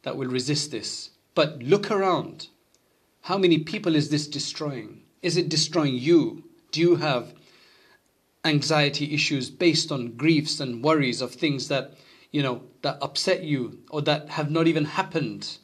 that 0.02 0.16
will 0.16 0.28
resist 0.28 0.70
this. 0.70 1.10
But 1.34 1.62
look 1.62 1.90
around. 1.90 2.48
How 3.22 3.38
many 3.38 3.58
people 3.58 3.96
is 3.96 4.08
this 4.08 4.26
destroying? 4.26 5.02
Is 5.22 5.36
it 5.36 5.48
destroying 5.48 5.94
you? 5.94 6.44
Do 6.70 6.80
you 6.80 6.96
have 6.96 7.34
anxiety 8.44 9.14
issues 9.14 9.50
based 9.50 9.92
on 9.92 10.16
griefs 10.16 10.60
and 10.60 10.82
worries 10.82 11.20
of 11.20 11.32
things 11.32 11.68
that, 11.68 11.94
you 12.30 12.42
know, 12.42 12.62
that 12.82 12.98
upset 13.00 13.42
you 13.42 13.78
or 13.90 14.02
that 14.02 14.30
have 14.30 14.50
not 14.50 14.66
even 14.66 14.84
happened? 14.84 15.58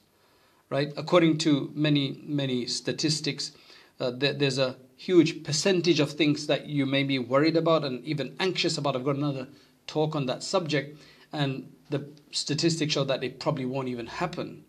Right? 0.71 0.93
According 0.97 1.39
to 1.39 1.71
many, 1.75 2.21
many 2.25 2.67
statistics, 2.67 3.53
uh, 4.01 4.11
there, 4.11 4.35
there's 4.35 4.59
a 4.59 4.77
huge 4.97 5.45
percentage 5.45 6.01
of 6.01 6.13
things 6.13 6.47
that 6.49 6.67
you 6.67 6.85
may 6.85 7.05
be 7.05 7.19
worried 7.19 7.57
about 7.57 7.85
and 7.85 8.05
even 8.05 8.37
anxious 8.39 8.77
about. 8.77 8.97
I've 8.97 9.05
got 9.05 9.17
another 9.17 9.47
talk 9.89 10.15
on 10.15 10.27
that 10.27 10.45
subject, 10.45 11.01
and 11.33 11.73
the 11.91 12.09
statistics 12.31 12.93
show 12.93 13.05
that 13.05 13.25
it 13.25 13.41
probably 13.41 13.65
won't 13.65 13.89
even 13.89 14.07
happen. 14.07 14.65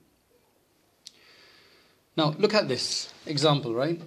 Now, 2.18 2.36
look 2.38 2.54
at 2.54 2.68
this 2.68 3.14
example, 3.26 3.74
right? 3.74 4.02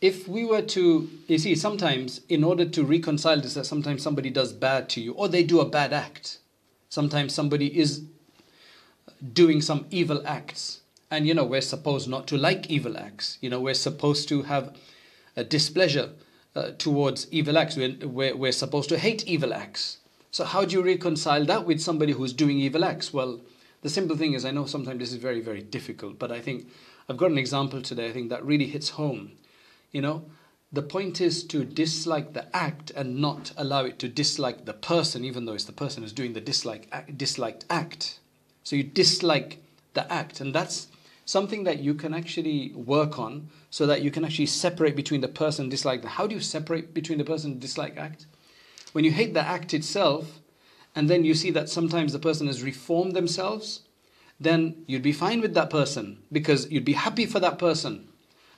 If 0.00 0.28
we 0.28 0.44
were 0.44 0.62
to, 0.62 1.10
you 1.26 1.38
see, 1.38 1.54
sometimes 1.54 2.20
in 2.28 2.44
order 2.44 2.64
to 2.64 2.84
reconcile 2.84 3.40
this, 3.40 3.54
that 3.54 3.66
sometimes 3.66 4.02
somebody 4.02 4.30
does 4.30 4.52
bad 4.52 4.88
to 4.90 5.00
you 5.00 5.12
or 5.12 5.28
they 5.28 5.42
do 5.42 5.60
a 5.60 5.68
bad 5.68 5.92
act. 5.92 6.38
Sometimes 6.88 7.34
somebody 7.34 7.76
is 7.78 8.04
doing 9.32 9.60
some 9.60 9.86
evil 9.90 10.22
acts. 10.26 10.80
And, 11.10 11.26
you 11.26 11.34
know, 11.34 11.44
we're 11.44 11.60
supposed 11.60 12.08
not 12.08 12.26
to 12.28 12.38
like 12.38 12.70
evil 12.70 12.96
acts. 12.96 13.38
You 13.40 13.50
know, 13.50 13.60
we're 13.60 13.74
supposed 13.74 14.28
to 14.28 14.42
have 14.42 14.76
a 15.36 15.42
displeasure 15.42 16.10
uh, 16.54 16.70
towards 16.78 17.30
evil 17.32 17.58
acts. 17.58 17.76
We're, 17.76 17.96
we're, 18.06 18.36
we're 18.36 18.52
supposed 18.52 18.88
to 18.90 18.98
hate 18.98 19.26
evil 19.26 19.52
acts. 19.52 19.98
So, 20.30 20.44
how 20.44 20.64
do 20.64 20.76
you 20.76 20.82
reconcile 20.82 21.44
that 21.46 21.64
with 21.64 21.80
somebody 21.80 22.12
who's 22.12 22.32
doing 22.32 22.58
evil 22.58 22.84
acts? 22.84 23.12
Well, 23.12 23.40
the 23.82 23.88
simple 23.88 24.16
thing 24.16 24.34
is, 24.34 24.44
I 24.44 24.50
know 24.50 24.66
sometimes 24.66 24.98
this 24.98 25.12
is 25.12 25.16
very, 25.16 25.40
very 25.40 25.62
difficult, 25.62 26.18
but 26.18 26.30
I 26.30 26.40
think 26.40 26.68
I've 27.08 27.16
got 27.16 27.30
an 27.30 27.38
example 27.38 27.80
today, 27.80 28.08
I 28.08 28.12
think 28.12 28.28
that 28.28 28.44
really 28.44 28.66
hits 28.66 28.90
home. 28.90 29.32
You 29.92 30.02
know, 30.02 30.24
the 30.70 30.82
point 30.82 31.20
is 31.20 31.44
to 31.44 31.64
dislike 31.64 32.34
the 32.34 32.54
act 32.54 32.90
and 32.90 33.16
not 33.16 33.52
allow 33.56 33.84
it 33.84 33.98
to 34.00 34.08
dislike 34.08 34.66
the 34.66 34.74
person, 34.74 35.24
even 35.24 35.46
though 35.46 35.54
it's 35.54 35.64
the 35.64 35.72
person 35.72 36.02
who's 36.02 36.12
doing 36.12 36.34
the 36.34 36.40
dislike, 36.40 36.92
disliked 37.16 37.64
act. 37.70 38.20
So 38.64 38.76
you 38.76 38.82
dislike 38.82 39.62
the 39.94 40.12
act, 40.12 40.42
and 40.42 40.54
that's 40.54 40.88
something 41.24 41.64
that 41.64 41.78
you 41.78 41.94
can 41.94 42.12
actually 42.12 42.72
work 42.74 43.18
on 43.18 43.48
so 43.70 43.86
that 43.86 44.02
you 44.02 44.10
can 44.10 44.24
actually 44.24 44.46
separate 44.46 44.96
between 44.96 45.20
the 45.20 45.28
person 45.28 45.68
dislike 45.68 46.02
how 46.02 46.26
do 46.26 46.34
you 46.34 46.40
separate 46.40 46.94
between 46.94 47.18
the 47.18 47.24
person 47.24 47.58
dislike 47.58 47.98
act 47.98 48.24
when 48.92 49.04
you 49.04 49.10
hate 49.10 49.34
the 49.34 49.46
act 49.46 49.74
itself 49.74 50.40
and 50.94 51.08
then 51.08 51.24
you 51.24 51.34
see 51.34 51.50
that 51.50 51.68
sometimes 51.68 52.12
the 52.12 52.18
person 52.18 52.46
has 52.46 52.62
reformed 52.62 53.14
themselves 53.14 53.82
then 54.40 54.84
you'd 54.86 55.02
be 55.02 55.12
fine 55.12 55.40
with 55.40 55.54
that 55.54 55.70
person 55.70 56.18
because 56.30 56.70
you'd 56.70 56.84
be 56.84 56.92
happy 56.92 57.26
for 57.26 57.40
that 57.40 57.58
person 57.58 58.08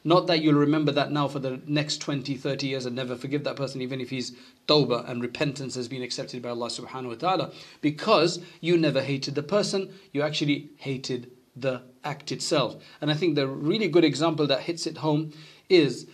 not 0.02 0.26
that 0.26 0.40
you'll 0.40 0.54
remember 0.54 0.92
that 0.92 1.12
now 1.12 1.28
for 1.28 1.38
the 1.38 1.60
next 1.66 1.98
20 1.98 2.36
30 2.36 2.66
years 2.66 2.86
and 2.86 2.96
never 2.96 3.16
forgive 3.16 3.44
that 3.44 3.56
person 3.56 3.80
even 3.80 4.00
if 4.00 4.10
he's 4.10 4.32
tawbah 4.66 5.08
and 5.08 5.22
repentance 5.22 5.74
has 5.74 5.88
been 5.88 6.02
accepted 6.02 6.42
by 6.42 6.48
Allah 6.48 6.68
subhanahu 6.68 7.08
wa 7.08 7.14
ta'ala 7.14 7.52
because 7.80 8.40
you 8.60 8.76
never 8.76 9.02
hated 9.02 9.34
the 9.34 9.42
person 9.42 9.92
you 10.12 10.22
actually 10.22 10.70
hated 10.76 11.30
the 11.56 11.82
act 12.04 12.32
itself. 12.32 12.76
And 13.00 13.10
I 13.10 13.14
think 13.14 13.34
the 13.34 13.46
really 13.46 13.88
good 13.88 14.04
example 14.04 14.46
that 14.46 14.60
hits 14.60 14.86
it 14.86 14.98
home 14.98 15.32
is 15.68 16.06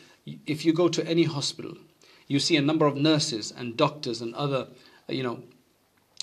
if 0.47 0.65
you 0.65 0.73
go 0.73 0.89
to 0.89 1.07
any 1.07 1.25
hospital, 1.25 1.77
you 2.27 2.39
see 2.39 2.57
a 2.57 2.63
number 2.63 2.87
of 2.87 2.97
nurses 2.97 3.53
and 3.57 3.77
doctors 3.77 4.21
and 4.21 4.35
other, 4.35 4.69
you 5.09 5.23
know, 5.23 5.43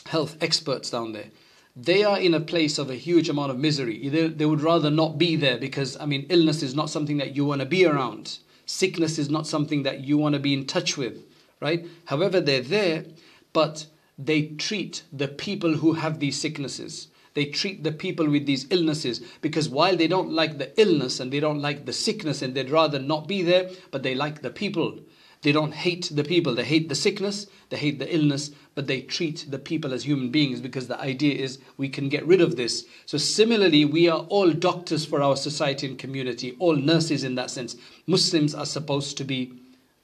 health 0.07 0.37
experts 0.41 0.89
down 0.89 1.13
there. 1.13 1.27
They 1.75 2.03
are 2.03 2.19
in 2.19 2.33
a 2.33 2.39
place 2.39 2.77
of 2.77 2.89
a 2.89 2.95
huge 2.95 3.29
amount 3.29 3.51
of 3.51 3.57
misery. 3.57 4.09
They, 4.09 4.27
they 4.27 4.45
would 4.45 4.61
rather 4.61 4.91
not 4.91 5.17
be 5.17 5.35
there 5.35 5.57
because, 5.57 5.97
I 5.99 6.05
mean, 6.05 6.27
illness 6.29 6.61
is 6.61 6.75
not 6.75 6.89
something 6.89 7.17
that 7.17 7.35
you 7.35 7.45
want 7.45 7.61
to 7.61 7.65
be 7.65 7.85
around. 7.85 8.37
Sickness 8.65 9.17
is 9.17 9.29
not 9.29 9.47
something 9.47 9.83
that 9.83 10.01
you 10.01 10.17
want 10.17 10.33
to 10.33 10.39
be 10.39 10.53
in 10.53 10.65
touch 10.65 10.97
with, 10.97 11.23
right? 11.59 11.87
However, 12.05 12.39
they're 12.39 12.61
there, 12.61 13.05
but 13.53 13.87
they 14.17 14.43
treat 14.43 15.03
the 15.11 15.27
people 15.27 15.77
who 15.77 15.93
have 15.93 16.19
these 16.19 16.39
sicknesses 16.39 17.07
they 17.33 17.45
treat 17.45 17.83
the 17.83 17.91
people 17.91 18.29
with 18.29 18.45
these 18.45 18.67
illnesses 18.69 19.19
because 19.41 19.67
while 19.67 19.97
they 19.97 20.07
don't 20.07 20.31
like 20.31 20.57
the 20.57 20.79
illness 20.79 21.19
and 21.19 21.31
they 21.31 21.39
don't 21.39 21.61
like 21.61 21.85
the 21.85 21.93
sickness 21.93 22.41
and 22.41 22.53
they'd 22.53 22.69
rather 22.69 22.99
not 22.99 23.27
be 23.27 23.41
there, 23.41 23.69
but 23.91 24.03
they 24.03 24.13
like 24.13 24.41
the 24.41 24.51
people. 24.51 24.99
They 25.43 25.51
don't 25.51 25.73
hate 25.73 26.09
the 26.09 26.23
people, 26.23 26.55
they 26.55 26.63
hate 26.63 26.87
the 26.87 26.95
sickness, 26.95 27.47
they 27.69 27.75
hate 27.75 27.99
the 27.99 28.15
illness, 28.15 28.51
but 28.75 28.87
they 28.87 29.01
treat 29.01 29.45
the 29.49 29.59
people 29.59 29.93
as 29.93 30.03
human 30.03 30.29
beings 30.29 30.61
because 30.61 30.87
the 30.87 30.99
idea 31.01 31.35
is 31.35 31.59
we 31.75 31.89
can 31.89 32.07
get 32.07 32.25
rid 32.25 32.39
of 32.39 32.55
this. 32.55 32.85
So, 33.05 33.17
similarly, 33.17 33.83
we 33.83 34.07
are 34.07 34.21
all 34.29 34.53
doctors 34.53 35.05
for 35.05 35.21
our 35.21 35.35
society 35.35 35.85
and 35.85 35.99
community, 35.99 36.55
all 36.59 36.77
nurses 36.77 37.25
in 37.25 37.35
that 37.35 37.51
sense. 37.51 37.75
Muslims 38.07 38.55
are 38.55 38.65
supposed 38.65 39.17
to 39.17 39.25
be 39.25 39.51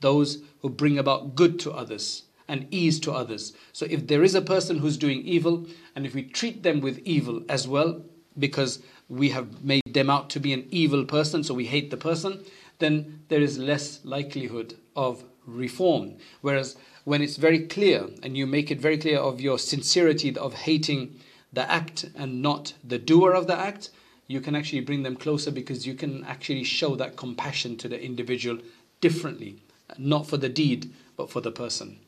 those 0.01 0.43
who 0.61 0.69
bring 0.69 0.99
about 0.99 1.35
good 1.35 1.57
to 1.61 1.71
others 1.71 2.23
and 2.49 2.67
ease 2.69 2.99
to 2.99 3.13
others. 3.13 3.53
So 3.71 3.87
if 3.89 4.07
there 4.07 4.23
is 4.23 4.35
a 4.35 4.41
person 4.41 4.79
who's 4.79 4.97
doing 4.97 5.21
evil, 5.21 5.67
and 5.95 6.05
if 6.05 6.13
we 6.13 6.23
treat 6.23 6.63
them 6.63 6.81
with 6.81 6.99
evil 7.05 7.43
as 7.47 7.65
well, 7.65 8.01
because 8.37 8.83
we 9.07 9.29
have 9.29 9.63
made 9.63 9.83
them 9.85 10.09
out 10.09 10.29
to 10.31 10.41
be 10.41 10.51
an 10.51 10.67
evil 10.69 11.05
person, 11.05 11.45
so 11.45 11.53
we 11.53 11.65
hate 11.65 11.91
the 11.91 11.97
person, 11.97 12.43
then 12.79 13.21
there 13.29 13.41
is 13.41 13.57
less 13.57 14.03
likelihood 14.03 14.75
of 14.95 15.23
reform. 15.45 16.17
Whereas 16.41 16.75
when 17.05 17.21
it's 17.21 17.37
very 17.37 17.59
clear, 17.59 18.07
and 18.21 18.37
you 18.37 18.45
make 18.45 18.69
it 18.71 18.79
very 18.79 18.97
clear 18.97 19.19
of 19.19 19.41
your 19.41 19.57
sincerity 19.57 20.35
of 20.37 20.53
hating 20.53 21.19
the 21.51 21.69
act 21.69 22.05
and 22.15 22.41
not 22.41 22.73
the 22.83 22.99
doer 22.99 23.33
of 23.33 23.47
the 23.47 23.57
act, 23.57 23.89
you 24.27 24.39
can 24.39 24.55
actually 24.55 24.81
bring 24.81 25.03
them 25.03 25.15
closer 25.15 25.49
because 25.49 25.87
you 25.87 25.95
can 25.95 26.23
actually 26.25 26.63
show 26.63 26.95
that 26.95 27.17
compassion 27.17 27.75
to 27.77 27.87
the 27.87 27.99
individual 27.99 28.59
differently, 29.01 29.57
not 29.97 30.27
for 30.27 30.37
the 30.37 30.49
deed, 30.49 30.93
but 31.17 31.31
for 31.31 31.41
the 31.41 31.51
person. 31.51 31.99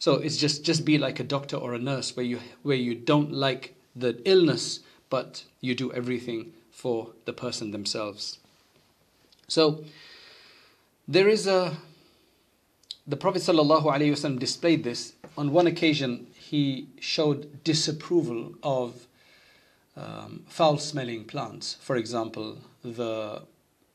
So 0.00 0.14
it's 0.14 0.36
just 0.36 0.64
just 0.64 0.84
be 0.84 0.98
like 0.98 1.20
a 1.20 1.24
doctor 1.24 1.56
or 1.56 1.74
a 1.74 1.78
nurse 1.78 2.16
where 2.16 2.26
you 2.26 2.40
where 2.62 2.76
you 2.76 2.94
don't 2.94 3.32
like 3.32 3.74
the 3.94 4.20
illness, 4.24 4.80
but 5.10 5.44
you 5.60 5.74
do 5.74 5.92
everything 5.92 6.52
for 6.70 7.10
the 7.24 7.32
person 7.32 7.70
themselves. 7.70 8.38
So 9.48 9.84
there 11.08 11.28
is 11.28 11.46
a 11.46 11.76
the 13.08 13.16
Prophet 13.16 13.40
ﷺ 13.40 14.38
displayed 14.38 14.84
this. 14.84 15.14
On 15.38 15.50
one 15.50 15.66
occasion, 15.66 16.26
he 16.34 16.88
showed 17.00 17.64
disapproval 17.64 18.52
of 18.62 19.06
um, 19.96 20.44
foul 20.46 20.76
smelling 20.76 21.24
plants. 21.24 21.78
For 21.80 21.96
example, 21.96 22.58
the, 22.84 23.44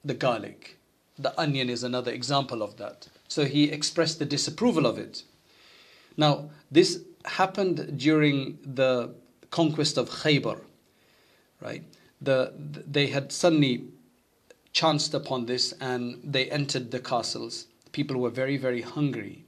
the 0.04 0.16
garlic. 0.16 0.80
The 1.20 1.40
onion 1.40 1.70
is 1.70 1.84
another 1.84 2.12
example 2.12 2.64
of 2.64 2.78
that. 2.78 3.08
So 3.28 3.46
he 3.46 3.66
expressed 3.66 4.18
the 4.18 4.26
disapproval 4.26 4.88
of 4.88 4.98
it. 4.98 5.24
Now, 6.18 6.50
this 6.72 7.02
happened 7.26 8.00
during 8.00 8.58
the 8.66 9.14
conquest 9.52 9.98
of 9.98 10.10
Khaybar, 10.10 10.60
right? 11.62 11.84
The, 12.20 12.52
they 12.58 13.08
had 13.08 13.32
suddenly 13.32 13.86
chanced 14.74 15.14
upon 15.14 15.46
this 15.46 15.72
and 15.80 16.20
they 16.24 16.50
entered 16.50 16.92
the 16.92 17.00
castles. 17.00 17.68
People 17.92 18.18
were 18.18 18.30
very, 18.30 18.58
very 18.58 18.82
hungry. 18.82 19.46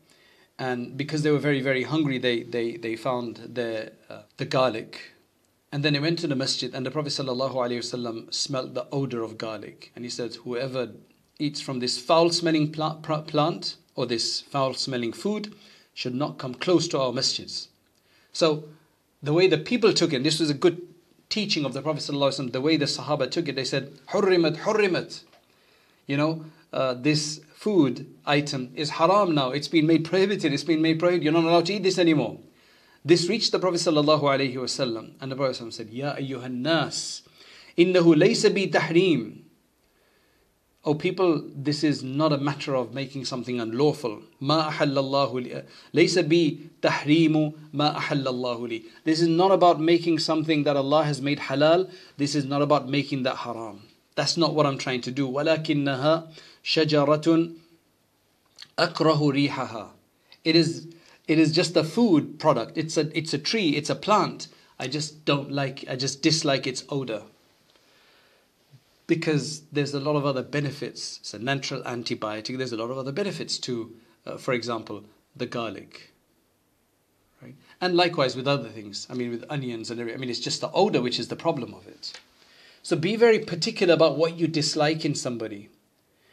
And 0.57 0.95
because 0.95 1.23
they 1.23 1.31
were 1.31 1.39
very, 1.39 1.61
very 1.61 1.83
hungry, 1.83 2.17
they, 2.17 2.43
they, 2.43 2.77
they 2.77 2.95
found 2.95 3.37
the, 3.53 3.91
uh, 4.09 4.21
the 4.37 4.45
garlic. 4.45 5.11
And 5.71 5.83
then 5.83 5.93
they 5.93 5.99
went 5.99 6.19
to 6.19 6.27
the 6.27 6.35
masjid, 6.35 6.73
and 6.73 6.85
the 6.85 6.91
Prophet 6.91 7.09
ﷺ 7.09 8.33
smelled 8.33 8.75
the 8.75 8.87
odor 8.91 9.23
of 9.23 9.37
garlic. 9.37 9.91
And 9.95 10.05
he 10.05 10.09
said, 10.09 10.35
Whoever 10.35 10.91
eats 11.39 11.59
from 11.59 11.79
this 11.79 11.97
foul 11.97 12.29
smelling 12.29 12.71
plant 12.71 13.75
or 13.95 14.05
this 14.05 14.41
foul 14.41 14.73
smelling 14.73 15.11
food, 15.11 15.53
should 15.93 16.13
not 16.13 16.37
come 16.37 16.53
close 16.53 16.87
to 16.89 16.99
our 16.99 17.11
masjids. 17.11 17.67
So 18.33 18.65
the 19.23 19.33
way 19.33 19.47
the 19.47 19.57
people 19.57 19.93
took 19.93 20.13
it, 20.13 20.23
this 20.23 20.39
was 20.39 20.49
a 20.49 20.53
good 20.53 20.81
teaching 21.29 21.65
of 21.65 21.73
the 21.73 21.81
Prophet 21.81 22.01
ﷺ, 22.01 22.51
the 22.51 22.61
way 22.61 22.77
the 22.77 22.85
Sahaba 22.85 23.29
took 23.29 23.47
it, 23.47 23.55
they 23.55 23.63
said, 23.63 23.91
Hurrimat, 24.09 24.57
Hurrimat. 24.57 25.23
You 26.07 26.17
know, 26.17 26.45
uh, 26.71 26.93
this 26.93 27.41
food 27.53 28.05
item 28.25 28.71
is 28.75 28.91
haram 28.91 29.33
now. 29.33 29.51
It's 29.51 29.67
been 29.67 29.87
made 29.87 30.05
prohibited. 30.05 30.53
It's 30.53 30.63
been 30.63 30.81
made 30.81 30.99
prohibited. 30.99 31.23
You're 31.23 31.33
not 31.33 31.45
allowed 31.45 31.65
to 31.67 31.73
eat 31.73 31.83
this 31.83 31.97
anymore. 31.97 32.39
This 33.03 33.29
reached 33.29 33.51
the 33.51 33.59
Prophet 33.59 33.77
ﷺ, 33.77 35.11
and 35.21 35.31
the 35.31 35.35
Prophet 35.35 35.63
ﷺ 35.63 35.73
said, 35.73 35.89
Ya 35.89 36.15
ayyuhan 36.15 36.61
nas, 36.61 37.21
innahu 37.77 38.15
laysa 38.15 38.53
bi 38.53 38.67
tahrim. 38.67 39.44
Oh 40.84 40.94
people, 40.94 41.44
this 41.54 41.84
is 41.84 42.02
not 42.02 42.32
a 42.32 42.38
matter 42.38 42.74
of 42.74 42.94
making 42.94 43.26
something 43.26 43.60
unlawful. 43.60 44.22
ما 44.40 44.66
أحل 44.70 44.96
الله 44.98 45.40
لي 45.40 45.64
ليس 45.92 46.18
بي 46.18 46.58
تحريم 46.80 47.52
ما 47.74 47.98
أحل 47.98 48.26
الله 48.26 48.68
لي. 48.68 48.82
This 49.04 49.20
is 49.20 49.28
not 49.28 49.52
about 49.52 49.78
making 49.78 50.18
something 50.18 50.64
that 50.64 50.76
Allah 50.76 51.04
has 51.04 51.20
made 51.20 51.38
halal. 51.38 51.90
This 52.16 52.34
is 52.34 52.46
not 52.46 52.62
about 52.62 52.88
making 52.88 53.24
that 53.24 53.36
haram. 53.36 53.82
That's 54.14 54.38
not 54.38 54.54
what 54.54 54.64
I'm 54.64 54.78
trying 54.78 55.02
to 55.02 55.10
do. 55.10 55.28
ولكنها 55.28 56.28
شجرة 56.64 57.52
أكره 58.78 59.32
ريحها. 59.32 59.90
It 60.44 60.56
is 60.56 60.88
it 61.28 61.38
is 61.38 61.52
just 61.52 61.76
a 61.76 61.84
food 61.84 62.38
product. 62.38 62.78
It's 62.78 62.96
a 62.96 63.16
it's 63.16 63.34
a 63.34 63.38
tree, 63.38 63.76
it's 63.76 63.90
a 63.90 63.94
plant. 63.94 64.48
I 64.78 64.88
just 64.88 65.26
don't 65.26 65.52
like 65.52 65.84
I 65.90 65.96
just 65.96 66.22
dislike 66.22 66.66
its 66.66 66.84
odor. 66.88 67.24
Because 69.07 69.61
there's 69.71 69.93
a 69.93 69.99
lot 69.99 70.15
of 70.15 70.25
other 70.25 70.41
benefits. 70.41 71.19
It's 71.19 71.33
a 71.33 71.39
natural 71.39 71.81
antibiotic. 71.83 72.57
There's 72.57 72.71
a 72.71 72.77
lot 72.77 72.89
of 72.89 72.97
other 72.97 73.11
benefits 73.11 73.59
to, 73.59 73.95
uh, 74.25 74.37
for 74.37 74.53
example, 74.53 75.03
the 75.35 75.45
garlic. 75.45 76.13
Right? 77.41 77.55
And 77.81 77.95
likewise 77.95 78.35
with 78.35 78.47
other 78.47 78.69
things. 78.69 79.05
I 79.09 79.13
mean, 79.13 79.31
with 79.31 79.45
onions 79.49 79.91
and 79.91 79.99
everything. 79.99 80.19
I 80.19 80.21
mean, 80.21 80.29
it's 80.29 80.39
just 80.39 80.61
the 80.61 80.71
odor 80.71 81.01
which 81.01 81.19
is 81.19 81.27
the 81.27 81.35
problem 81.35 81.73
of 81.73 81.87
it. 81.87 82.13
So 82.81 82.95
be 82.95 83.15
very 83.15 83.39
particular 83.39 83.93
about 83.93 84.17
what 84.17 84.37
you 84.37 84.47
dislike 84.47 85.05
in 85.05 85.15
somebody. 85.15 85.69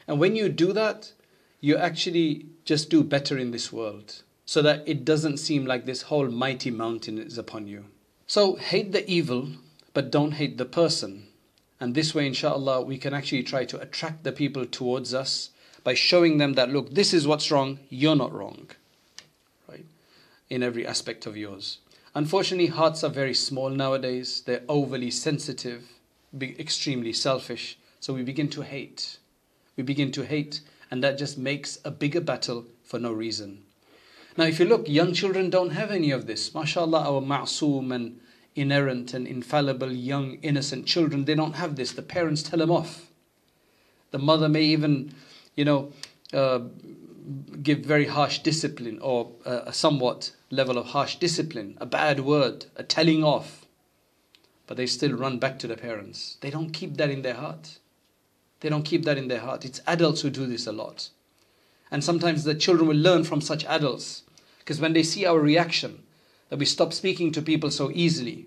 And 0.06 0.18
when 0.18 0.36
you 0.36 0.48
do 0.48 0.72
that, 0.72 1.12
you 1.60 1.76
actually 1.76 2.46
just 2.64 2.90
do 2.90 3.02
better 3.02 3.38
in 3.38 3.50
this 3.52 3.72
world 3.72 4.22
so 4.44 4.60
that 4.62 4.86
it 4.86 5.04
doesn't 5.04 5.38
seem 5.38 5.64
like 5.64 5.86
this 5.86 6.02
whole 6.02 6.28
mighty 6.28 6.70
mountain 6.70 7.18
is 7.18 7.38
upon 7.38 7.66
you. 7.66 7.86
So 8.26 8.56
hate 8.56 8.92
the 8.92 9.08
evil, 9.10 9.48
but 9.94 10.10
don't 10.10 10.32
hate 10.32 10.58
the 10.58 10.64
person. 10.64 11.28
And 11.82 11.96
this 11.96 12.14
way, 12.14 12.28
inshallah, 12.28 12.82
we 12.82 12.96
can 12.96 13.12
actually 13.12 13.42
try 13.42 13.64
to 13.64 13.80
attract 13.80 14.22
the 14.22 14.30
people 14.30 14.66
towards 14.66 15.12
us 15.12 15.50
by 15.82 15.94
showing 15.94 16.38
them 16.38 16.52
that, 16.52 16.70
look, 16.70 16.94
this 16.94 17.12
is 17.12 17.26
what's 17.26 17.50
wrong, 17.50 17.80
you're 17.88 18.14
not 18.14 18.32
wrong. 18.32 18.70
Right? 19.68 19.84
In 20.48 20.62
every 20.62 20.86
aspect 20.86 21.26
of 21.26 21.36
yours. 21.36 21.78
Unfortunately, 22.14 22.68
hearts 22.68 23.02
are 23.02 23.10
very 23.10 23.34
small 23.34 23.68
nowadays. 23.68 24.44
They're 24.46 24.62
overly 24.68 25.10
sensitive, 25.10 25.88
extremely 26.40 27.12
selfish. 27.12 27.76
So 27.98 28.14
we 28.14 28.22
begin 28.22 28.48
to 28.50 28.62
hate. 28.62 29.18
We 29.76 29.82
begin 29.82 30.12
to 30.12 30.22
hate, 30.22 30.60
and 30.88 31.02
that 31.02 31.18
just 31.18 31.36
makes 31.36 31.80
a 31.84 31.90
bigger 31.90 32.20
battle 32.20 32.64
for 32.84 33.00
no 33.00 33.10
reason. 33.10 33.64
Now, 34.36 34.44
if 34.44 34.60
you 34.60 34.66
look, 34.66 34.88
young 34.88 35.14
children 35.14 35.50
don't 35.50 35.70
have 35.70 35.90
any 35.90 36.12
of 36.12 36.28
this. 36.28 36.50
MashaAllah, 36.50 37.06
our 37.06 37.20
ma'soom 37.20 37.92
and 37.92 38.20
inerrant 38.54 39.14
and 39.14 39.26
infallible 39.26 39.92
young 39.92 40.34
innocent 40.42 40.86
children, 40.86 41.24
they 41.24 41.34
don't 41.34 41.54
have 41.54 41.76
this. 41.76 41.92
The 41.92 42.02
parents 42.02 42.42
tell 42.42 42.58
them 42.58 42.70
off. 42.70 43.10
The 44.10 44.18
mother 44.18 44.48
may 44.48 44.62
even, 44.62 45.14
you 45.56 45.64
know, 45.64 45.92
uh, 46.32 46.60
give 47.62 47.80
very 47.80 48.06
harsh 48.06 48.40
discipline 48.40 48.98
or 49.00 49.32
uh, 49.46 49.62
a 49.66 49.72
somewhat 49.72 50.32
level 50.50 50.76
of 50.76 50.86
harsh 50.86 51.16
discipline, 51.16 51.76
a 51.80 51.86
bad 51.86 52.20
word, 52.20 52.66
a 52.76 52.82
telling 52.82 53.24
off. 53.24 53.66
But 54.66 54.76
they 54.76 54.86
still 54.86 55.12
run 55.12 55.38
back 55.38 55.58
to 55.60 55.66
the 55.66 55.76
parents. 55.76 56.36
They 56.40 56.50
don't 56.50 56.70
keep 56.70 56.96
that 56.96 57.10
in 57.10 57.22
their 57.22 57.34
heart. 57.34 57.78
They 58.60 58.68
don't 58.68 58.84
keep 58.84 59.04
that 59.04 59.18
in 59.18 59.28
their 59.28 59.40
heart. 59.40 59.64
It's 59.64 59.80
adults 59.86 60.20
who 60.20 60.30
do 60.30 60.46
this 60.46 60.66
a 60.66 60.72
lot. 60.72 61.08
And 61.90 62.02
sometimes 62.02 62.44
the 62.44 62.54
children 62.54 62.88
will 62.88 62.96
learn 62.96 63.24
from 63.24 63.40
such 63.40 63.64
adults. 63.64 64.22
Because 64.58 64.80
when 64.80 64.92
they 64.92 65.02
see 65.02 65.26
our 65.26 65.40
reaction, 65.40 66.02
that 66.52 66.58
we 66.58 66.66
stop 66.66 66.92
speaking 66.92 67.32
to 67.32 67.40
people 67.40 67.70
so 67.70 67.90
easily, 67.94 68.46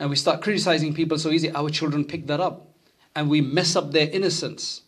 and 0.00 0.10
we 0.10 0.16
start 0.16 0.42
criticizing 0.42 0.92
people 0.92 1.20
so 1.20 1.30
easily, 1.30 1.54
our 1.54 1.70
children 1.70 2.04
pick 2.04 2.26
that 2.26 2.40
up. 2.40 2.66
And 3.14 3.30
we 3.30 3.40
mess 3.40 3.76
up 3.76 3.92
their 3.92 4.10
innocence. 4.10 4.82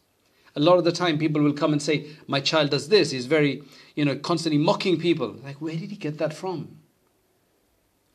A 0.57 0.61
lot 0.61 0.79
of 0.79 0.85
the 0.85 0.91
time, 0.91 1.17
people 1.17 1.41
will 1.41 1.53
come 1.53 1.73
and 1.73 1.81
say, 1.81 2.09
My 2.27 2.41
child 2.41 2.71
does 2.71 2.89
this. 2.89 3.13
He's 3.13 3.27
very, 3.27 3.63
you 3.95 4.05
know, 4.05 4.17
constantly 4.17 4.59
mocking 4.59 4.99
people. 4.99 5.37
Like, 5.45 5.61
where 5.61 5.77
did 5.77 5.91
he 5.91 5.97
get 5.97 6.19
that 6.19 6.35
from? 6.35 6.77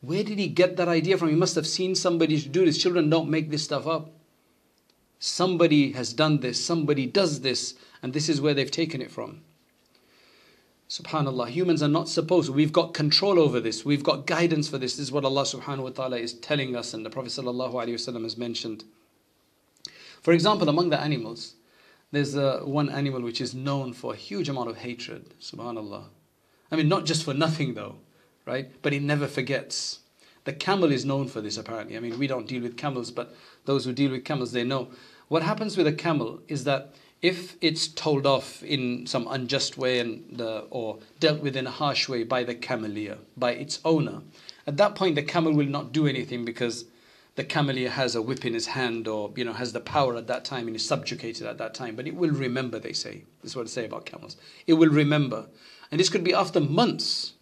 Where 0.02 0.22
did 0.22 0.38
he 0.38 0.48
get 0.48 0.76
that 0.76 0.88
idea 0.88 1.16
from? 1.16 1.30
He 1.30 1.34
must 1.34 1.54
have 1.54 1.66
seen 1.66 1.94
somebody 1.94 2.38
do 2.42 2.66
this. 2.66 2.76
Children 2.76 3.08
don't 3.08 3.30
make 3.30 3.48
this 3.48 3.64
stuff 3.64 3.86
up. 3.86 4.10
Somebody 5.18 5.92
has 5.92 6.12
done 6.12 6.40
this, 6.40 6.62
somebody 6.62 7.06
does 7.06 7.40
this, 7.40 7.72
and 8.02 8.12
this 8.12 8.28
is 8.28 8.38
where 8.38 8.52
they've 8.52 8.70
taken 8.70 9.00
it 9.00 9.10
from. 9.10 9.40
Subhanallah, 10.88 11.48
humans 11.48 11.82
are 11.82 11.88
not 11.88 12.08
supposed, 12.08 12.48
we've 12.48 12.72
got 12.72 12.94
control 12.94 13.38
over 13.38 13.60
this, 13.60 13.84
we've 13.84 14.02
got 14.02 14.26
guidance 14.26 14.70
for 14.70 14.78
this. 14.78 14.96
This 14.96 15.06
is 15.06 15.12
what 15.12 15.24
Allah 15.24 15.42
subhanahu 15.42 15.82
wa 15.82 15.90
ta'ala 15.90 16.16
is 16.16 16.32
telling 16.32 16.74
us, 16.74 16.94
and 16.94 17.04
the 17.04 17.10
Prophet 17.10 17.30
sallallahu 17.30 17.74
alaihi 17.74 17.94
wasallam 17.94 18.22
has 18.22 18.38
mentioned. 18.38 18.84
For 20.22 20.32
example, 20.32 20.68
among 20.68 20.88
the 20.88 20.98
animals, 20.98 21.56
there's 22.10 22.36
uh, 22.36 22.60
one 22.64 22.88
animal 22.88 23.20
which 23.20 23.42
is 23.42 23.54
known 23.54 23.92
for 23.92 24.14
a 24.14 24.16
huge 24.16 24.48
amount 24.48 24.70
of 24.70 24.78
hatred, 24.78 25.34
subhanallah. 25.40 26.04
I 26.72 26.76
mean, 26.76 26.88
not 26.88 27.04
just 27.04 27.22
for 27.22 27.34
nothing 27.34 27.74
though, 27.74 27.96
right? 28.46 28.70
But 28.80 28.94
it 28.94 29.02
never 29.02 29.26
forgets. 29.26 30.00
The 30.44 30.54
camel 30.54 30.90
is 30.90 31.04
known 31.04 31.28
for 31.28 31.42
this 31.42 31.58
apparently. 31.58 31.98
I 31.98 32.00
mean, 32.00 32.18
we 32.18 32.26
don't 32.26 32.48
deal 32.48 32.62
with 32.62 32.78
camels, 32.78 33.10
but 33.10 33.34
those 33.66 33.84
who 33.84 33.92
deal 33.92 34.10
with 34.10 34.24
camels, 34.24 34.52
they 34.52 34.64
know. 34.64 34.88
What 35.28 35.42
happens 35.42 35.76
with 35.76 35.86
a 35.86 35.92
camel 35.92 36.40
is 36.48 36.64
that 36.64 36.94
if 37.20 37.56
it's 37.60 37.88
told 37.88 38.26
off 38.26 38.62
in 38.62 39.06
some 39.06 39.26
unjust 39.28 39.76
way 39.76 39.98
and 39.98 40.24
the, 40.38 40.66
or 40.70 40.98
dealt 41.18 41.40
with 41.40 41.56
in 41.56 41.66
a 41.66 41.70
harsh 41.70 42.08
way 42.08 42.22
by 42.22 42.44
the 42.44 42.54
cameleer, 42.54 43.18
by 43.36 43.52
its 43.52 43.80
owner, 43.84 44.22
at 44.66 44.76
that 44.76 44.94
point 44.94 45.16
the 45.16 45.22
camel 45.22 45.52
will 45.52 45.66
not 45.66 45.92
do 45.92 46.06
anything 46.06 46.44
because 46.44 46.84
the 47.34 47.44
cameleer 47.44 47.88
has 47.88 48.14
a 48.14 48.22
whip 48.22 48.44
in 48.44 48.54
his 48.54 48.66
hand 48.66 49.06
or 49.08 49.32
you 49.36 49.44
know 49.44 49.52
has 49.52 49.72
the 49.72 49.80
power 49.80 50.16
at 50.16 50.26
that 50.26 50.44
time 50.44 50.66
and 50.66 50.76
is 50.76 50.86
subjugated 50.86 51.46
at 51.46 51.58
that 51.58 51.74
time. 51.74 51.96
But 51.96 52.06
it 52.06 52.14
will 52.14 52.30
remember, 52.30 52.78
they 52.78 52.92
say. 52.92 53.24
This 53.42 53.52
is 53.52 53.56
what 53.56 53.66
they 53.66 53.70
say 53.70 53.84
about 53.86 54.06
camels. 54.06 54.36
It 54.66 54.74
will 54.74 54.90
remember. 54.90 55.46
And 55.90 55.98
this 55.98 56.08
could 56.08 56.24
be 56.24 56.34
after 56.34 56.60
months 56.60 57.34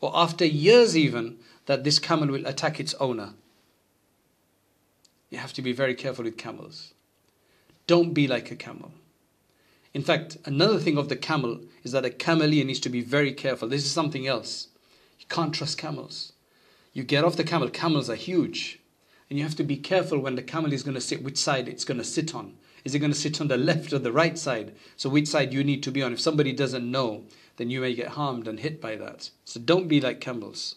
or 0.00 0.12
after 0.14 0.44
years 0.44 0.96
even 0.96 1.38
that 1.66 1.84
this 1.84 1.98
camel 1.98 2.28
will 2.28 2.46
attack 2.46 2.80
its 2.80 2.94
owner. 2.94 3.34
You 5.30 5.38
have 5.38 5.52
to 5.52 5.62
be 5.62 5.72
very 5.72 5.94
careful 5.94 6.24
with 6.24 6.36
camels. 6.36 6.94
Don't 7.86 8.14
be 8.14 8.26
like 8.26 8.50
a 8.50 8.56
camel. 8.56 8.92
In 9.92 10.02
fact, 10.02 10.36
another 10.44 10.78
thing 10.78 10.96
of 10.96 11.08
the 11.08 11.16
camel 11.16 11.60
is 11.82 11.92
that 11.92 12.04
a 12.04 12.10
cameleer 12.10 12.64
needs 12.64 12.80
to 12.80 12.88
be 12.88 13.00
very 13.00 13.32
careful. 13.32 13.68
This 13.68 13.84
is 13.84 13.90
something 13.90 14.26
else. 14.26 14.68
You 15.18 15.26
can't 15.28 15.54
trust 15.54 15.78
camels. 15.78 16.32
You 16.92 17.02
get 17.02 17.24
off 17.24 17.36
the 17.36 17.44
camel, 17.44 17.68
camels 17.70 18.08
are 18.08 18.16
huge. 18.16 18.80
And 19.28 19.38
you 19.38 19.44
have 19.44 19.56
to 19.56 19.64
be 19.64 19.76
careful 19.76 20.18
when 20.18 20.34
the 20.34 20.42
camel 20.42 20.72
is 20.72 20.82
going 20.82 20.94
to 20.94 21.00
sit, 21.00 21.22
which 21.22 21.38
side 21.38 21.68
it's 21.68 21.84
going 21.84 21.98
to 21.98 22.04
sit 22.04 22.34
on. 22.34 22.54
Is 22.84 22.94
it 22.94 22.98
going 22.98 23.12
to 23.12 23.18
sit 23.18 23.40
on 23.40 23.48
the 23.48 23.56
left 23.56 23.92
or 23.92 23.98
the 23.98 24.12
right 24.12 24.38
side? 24.38 24.74
So, 24.96 25.08
which 25.08 25.28
side 25.28 25.52
you 25.52 25.62
need 25.62 25.82
to 25.84 25.92
be 25.92 26.02
on. 26.02 26.12
If 26.12 26.20
somebody 26.20 26.52
doesn't 26.52 26.90
know, 26.90 27.24
then 27.56 27.70
you 27.70 27.80
may 27.80 27.94
get 27.94 28.08
harmed 28.08 28.48
and 28.48 28.58
hit 28.58 28.80
by 28.80 28.96
that. 28.96 29.30
So, 29.44 29.60
don't 29.60 29.86
be 29.86 30.00
like 30.00 30.20
camels. 30.20 30.76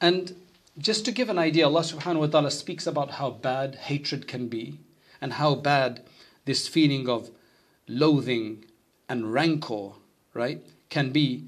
And 0.00 0.34
just 0.78 1.04
to 1.04 1.12
give 1.12 1.28
an 1.28 1.38
idea, 1.38 1.66
Allah 1.66 1.82
subhanahu 1.82 2.20
wa 2.20 2.26
ta'ala 2.26 2.50
speaks 2.50 2.86
about 2.86 3.12
how 3.12 3.30
bad 3.30 3.74
hatred 3.74 4.26
can 4.26 4.48
be 4.48 4.78
and 5.20 5.34
how 5.34 5.54
bad 5.54 6.04
this 6.46 6.66
feeling 6.66 7.08
of 7.08 7.30
loathing 7.87 8.65
and 9.09 9.33
rancor, 9.33 9.89
right, 10.33 10.61
can 10.89 11.11
be. 11.11 11.45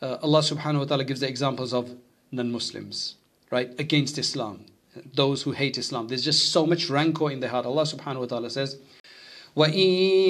Uh, 0.00 0.18
Allah 0.22 0.40
subhanahu 0.40 0.80
wa 0.80 0.84
ta'ala 0.84 1.04
gives 1.04 1.20
the 1.20 1.28
examples 1.28 1.72
of 1.72 1.94
non 2.30 2.52
Muslims, 2.52 3.16
right, 3.50 3.70
against 3.80 4.18
Islam, 4.18 4.66
those 5.14 5.42
who 5.42 5.52
hate 5.52 5.78
Islam. 5.78 6.08
There's 6.08 6.24
just 6.24 6.52
so 6.52 6.66
much 6.66 6.88
rancor 6.88 7.30
in 7.30 7.40
their 7.40 7.50
heart. 7.50 7.66
Allah 7.66 7.82
subhanahu 7.82 8.20
wa 8.20 8.26
ta'ala 8.26 8.50
says, 8.50 8.78
وإن 9.56 9.88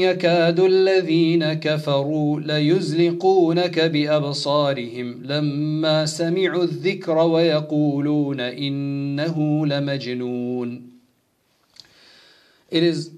يكاد 0.09 0.61
الذين 0.61 1.55
كفروا 1.55 2.41
ليزلقونك 2.41 3.81
بأبصارهم 3.81 5.23
لما 5.25 6.07
سمعوا 6.07 6.65
الذكر 6.65 7.19
ويقولون 7.19 8.41
إنه 8.41 9.67
لمجنون 9.67 10.83
It 12.71 12.83
is 12.83 13.11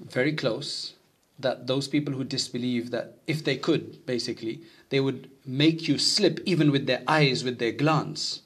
very 0.00 0.32
close 0.32 0.94
that 1.41 1.67
those 1.67 1.87
people 1.87 2.13
who 2.13 2.23
disbelieve 2.23 2.91
that 2.91 3.17
if 3.27 3.43
they 3.43 3.57
could 3.57 4.05
basically 4.05 4.61
they 4.89 4.99
would 4.99 5.29
make 5.45 5.87
you 5.87 5.97
slip 5.97 6.39
even 6.45 6.71
with 6.71 6.85
their 6.85 7.03
eyes 7.07 7.43
with 7.43 7.59
their 7.59 7.71
glance. 7.71 8.41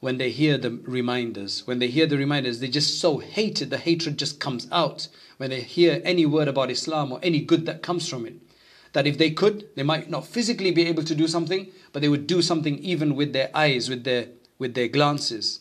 When 0.00 0.18
they 0.18 0.30
hear 0.30 0.58
the 0.58 0.70
reminders 0.84 1.66
when 1.66 1.78
they 1.78 1.88
hear 1.88 2.06
the 2.06 2.18
reminders 2.18 2.60
they 2.60 2.68
just 2.68 3.00
so 3.00 3.18
hate 3.18 3.62
it 3.62 3.70
the 3.70 3.78
hatred 3.78 4.18
just 4.18 4.40
comes 4.40 4.68
out. 4.70 5.08
When 5.36 5.50
they 5.50 5.60
hear 5.60 6.00
any 6.04 6.26
word 6.26 6.48
about 6.48 6.70
islam 6.70 7.12
or 7.12 7.20
any 7.22 7.40
good 7.40 7.66
that 7.66 7.82
comes 7.82 8.08
from 8.08 8.26
it 8.26 8.34
that 8.92 9.06
if 9.06 9.18
they 9.18 9.30
could 9.30 9.68
they 9.74 9.82
might 9.82 10.10
not 10.10 10.26
physically 10.26 10.70
be 10.70 10.86
able 10.86 11.04
to 11.04 11.14
do 11.14 11.28
something 11.28 11.70
but 11.92 12.02
they 12.02 12.08
would 12.08 12.26
do 12.26 12.42
something 12.42 12.78
even 12.78 13.14
with 13.14 13.32
their 13.32 13.50
eyes 13.54 13.88
with 13.88 14.04
their 14.04 14.28
with 14.58 14.74
their 14.74 14.88
glances. 14.88 15.60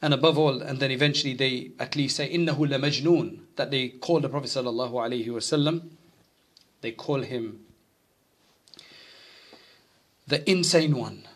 And 0.00 0.14
above 0.14 0.38
all 0.38 0.62
and 0.62 0.78
then 0.78 0.90
eventually 0.90 1.34
they 1.34 1.72
at 1.78 1.96
least 1.96 2.16
say 2.16 2.32
innahu 2.32 2.70
la 2.70 2.78
majnoon 2.78 3.40
that 3.58 3.72
they 3.72 3.88
call 3.88 4.20
the 4.20 4.28
Prophet 4.28 4.46
sallallahu 4.50 4.92
alaihi 4.92 5.26
wasallam, 5.26 5.90
they 6.80 6.92
call 6.92 7.22
him 7.22 7.66
the 10.28 10.48
insane 10.48 10.96
one. 10.96 11.26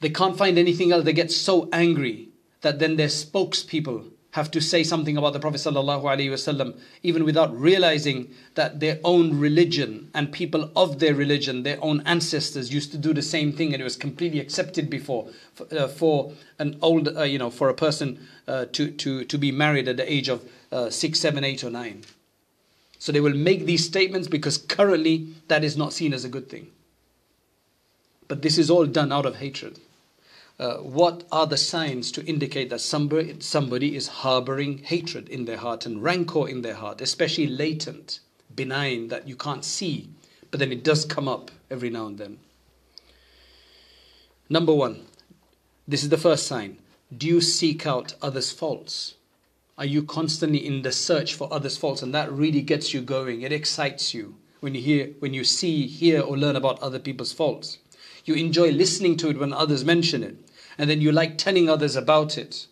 They 0.00 0.10
can't 0.10 0.36
find 0.36 0.58
anything 0.58 0.92
else. 0.92 1.04
They 1.04 1.14
get 1.14 1.32
so 1.32 1.70
angry 1.72 2.28
that 2.60 2.78
then 2.78 2.96
their 2.96 3.08
spokespeople 3.08 4.10
have 4.36 4.50
to 4.50 4.60
say 4.60 4.84
something 4.84 5.16
about 5.16 5.32
the 5.32 5.40
Prophet 5.40 5.56
ﷺ, 5.56 6.78
even 7.02 7.24
without 7.24 7.58
realizing 7.58 8.28
that 8.54 8.80
their 8.80 9.00
own 9.02 9.40
religion 9.40 10.10
and 10.12 10.30
people 10.30 10.70
of 10.76 10.98
their 10.98 11.14
religion, 11.14 11.62
their 11.62 11.82
own 11.82 12.02
ancestors 12.04 12.70
used 12.70 12.92
to 12.92 12.98
do 12.98 13.14
the 13.14 13.22
same 13.22 13.50
thing, 13.50 13.72
and 13.72 13.80
it 13.80 13.84
was 13.84 13.96
completely 13.96 14.38
accepted 14.38 14.90
before 14.90 15.26
for, 15.54 15.66
uh, 15.74 15.88
for 15.88 16.32
an 16.58 16.78
old, 16.82 17.08
uh, 17.16 17.22
you 17.22 17.38
know, 17.38 17.48
for 17.48 17.70
a 17.70 17.74
person 17.74 18.28
uh, 18.46 18.66
to 18.72 18.90
to 18.90 19.24
to 19.24 19.38
be 19.38 19.50
married 19.50 19.88
at 19.88 19.96
the 19.96 20.12
age 20.12 20.28
of 20.28 20.44
uh, 20.70 20.90
six, 20.90 21.18
seven, 21.18 21.42
eight, 21.42 21.64
or 21.64 21.70
nine. 21.70 22.04
So 22.98 23.12
they 23.12 23.20
will 23.20 23.40
make 23.50 23.64
these 23.64 23.86
statements 23.86 24.28
because 24.28 24.58
currently 24.58 25.28
that 25.48 25.64
is 25.64 25.78
not 25.78 25.94
seen 25.94 26.12
as 26.12 26.26
a 26.26 26.28
good 26.28 26.50
thing. 26.50 26.66
But 28.28 28.42
this 28.42 28.58
is 28.58 28.68
all 28.68 28.84
done 28.84 29.12
out 29.12 29.24
of 29.24 29.36
hatred. 29.36 29.80
Uh, 30.58 30.78
what 30.78 31.24
are 31.30 31.46
the 31.46 31.56
signs 31.56 32.10
to 32.10 32.24
indicate 32.24 32.70
that 32.70 32.80
somebody, 32.80 33.36
somebody 33.40 33.94
is 33.94 34.08
harboring 34.08 34.78
hatred 34.78 35.28
in 35.28 35.44
their 35.44 35.58
heart 35.58 35.84
and 35.84 36.02
rancor 36.02 36.48
in 36.48 36.62
their 36.62 36.74
heart, 36.74 37.02
especially 37.02 37.46
latent, 37.46 38.20
benign, 38.54 39.08
that 39.08 39.28
you 39.28 39.36
can't 39.36 39.64
see, 39.64 40.08
but 40.50 40.58
then 40.58 40.72
it 40.72 40.82
does 40.82 41.04
come 41.04 41.28
up 41.28 41.50
every 41.70 41.90
now 41.90 42.06
and 42.06 42.16
then? 42.16 42.38
Number 44.48 44.72
one, 44.72 45.04
this 45.86 46.02
is 46.02 46.08
the 46.08 46.16
first 46.16 46.46
sign. 46.46 46.78
Do 47.16 47.26
you 47.26 47.42
seek 47.42 47.86
out 47.86 48.14
others' 48.22 48.50
faults? 48.50 49.16
Are 49.76 49.84
you 49.84 50.02
constantly 50.02 50.66
in 50.66 50.80
the 50.82 50.92
search 50.92 51.34
for 51.34 51.52
others' 51.52 51.76
faults? 51.76 52.00
And 52.00 52.14
that 52.14 52.32
really 52.32 52.62
gets 52.62 52.94
you 52.94 53.02
going. 53.02 53.42
It 53.42 53.52
excites 53.52 54.14
you 54.14 54.36
when 54.60 54.74
you 54.74 54.80
hear, 54.80 55.08
when 55.18 55.34
you 55.34 55.44
see, 55.44 55.86
hear, 55.86 56.22
or 56.22 56.38
learn 56.38 56.56
about 56.56 56.80
other 56.80 56.98
people's 56.98 57.32
faults. 57.32 57.78
You 58.24 58.34
enjoy 58.34 58.70
listening 58.70 59.16
to 59.18 59.28
it 59.28 59.38
when 59.38 59.52
others 59.52 59.84
mention 59.84 60.22
it. 60.22 60.36
And 60.78 60.90
then 60.90 61.00
you 61.00 61.12
like 61.12 61.38
telling 61.38 61.68
others 61.68 61.96
about 61.96 62.36
it. 62.36 62.66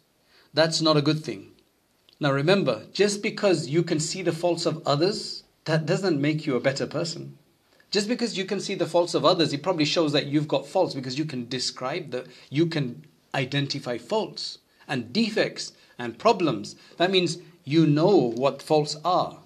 That's 0.52 0.80
not 0.80 0.96
a 0.96 1.02
good 1.02 1.24
thing. 1.24 1.52
Now 2.20 2.32
remember, 2.32 2.86
just 2.92 3.22
because 3.22 3.68
you 3.68 3.82
can 3.82 4.00
see 4.00 4.22
the 4.22 4.32
faults 4.32 4.66
of 4.66 4.82
others, 4.86 5.42
that 5.64 5.86
doesn't 5.86 6.20
make 6.20 6.46
you 6.46 6.56
a 6.56 6.60
better 6.60 6.86
person. 6.86 7.38
Just 7.90 8.08
because 8.08 8.36
you 8.36 8.44
can 8.44 8.60
see 8.60 8.74
the 8.74 8.86
faults 8.86 9.14
of 9.14 9.24
others, 9.24 9.52
it 9.52 9.62
probably 9.62 9.84
shows 9.84 10.12
that 10.12 10.26
you've 10.26 10.48
got 10.48 10.66
faults 10.66 10.94
because 10.94 11.18
you 11.18 11.24
can 11.24 11.48
describe 11.48 12.10
the, 12.10 12.26
you 12.50 12.66
can 12.66 13.04
identify 13.34 13.98
faults 13.98 14.58
and 14.88 15.12
defects 15.12 15.72
and 15.98 16.18
problems. 16.18 16.76
That 16.96 17.10
means 17.10 17.38
you 17.64 17.86
know 17.86 18.16
what 18.16 18.62
faults 18.62 18.96
are. 19.04 19.38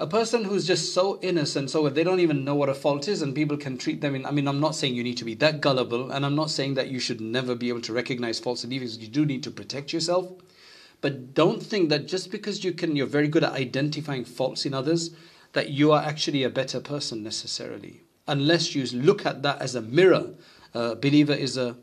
A 0.00 0.06
person 0.06 0.44
who's 0.44 0.66
just 0.66 0.94
so 0.94 1.20
innocent, 1.20 1.68
so 1.68 1.86
they 1.90 2.02
don't 2.02 2.20
even 2.20 2.42
know 2.42 2.54
what 2.54 2.70
a 2.70 2.74
fault 2.74 3.06
is, 3.06 3.20
and 3.20 3.34
people 3.34 3.58
can 3.58 3.76
treat 3.76 4.00
them 4.00 4.14
in. 4.14 4.24
I 4.24 4.30
mean, 4.30 4.48
I'm 4.48 4.58
not 4.58 4.74
saying 4.74 4.94
you 4.94 5.04
need 5.04 5.18
to 5.18 5.26
be 5.26 5.34
that 5.34 5.60
gullible, 5.60 6.10
and 6.10 6.24
I'm 6.24 6.34
not 6.34 6.48
saying 6.48 6.72
that 6.74 6.88
you 6.88 6.98
should 6.98 7.20
never 7.20 7.54
be 7.54 7.68
able 7.68 7.82
to 7.82 7.92
recognize 7.92 8.40
faults 8.40 8.64
and 8.64 8.70
defects. 8.72 8.96
You 8.96 9.08
do 9.08 9.26
need 9.26 9.42
to 9.42 9.50
protect 9.50 9.92
yourself. 9.92 10.32
But 11.02 11.34
don't 11.34 11.62
think 11.62 11.90
that 11.90 12.08
just 12.08 12.30
because 12.30 12.64
you 12.64 12.72
can, 12.72 12.96
you're 12.96 13.04
very 13.04 13.28
good 13.28 13.44
at 13.44 13.52
identifying 13.52 14.24
faults 14.24 14.64
in 14.64 14.72
others, 14.72 15.10
that 15.52 15.68
you 15.68 15.92
are 15.92 16.02
actually 16.02 16.44
a 16.44 16.50
better 16.50 16.80
person 16.80 17.22
necessarily. 17.22 18.00
Unless 18.26 18.74
you 18.74 18.86
look 18.98 19.26
at 19.26 19.42
that 19.42 19.60
as 19.60 19.74
a 19.74 19.82
mirror. 19.82 20.30
A 20.72 20.96
believer 20.96 21.34
is 21.34 21.58
a 21.58 21.76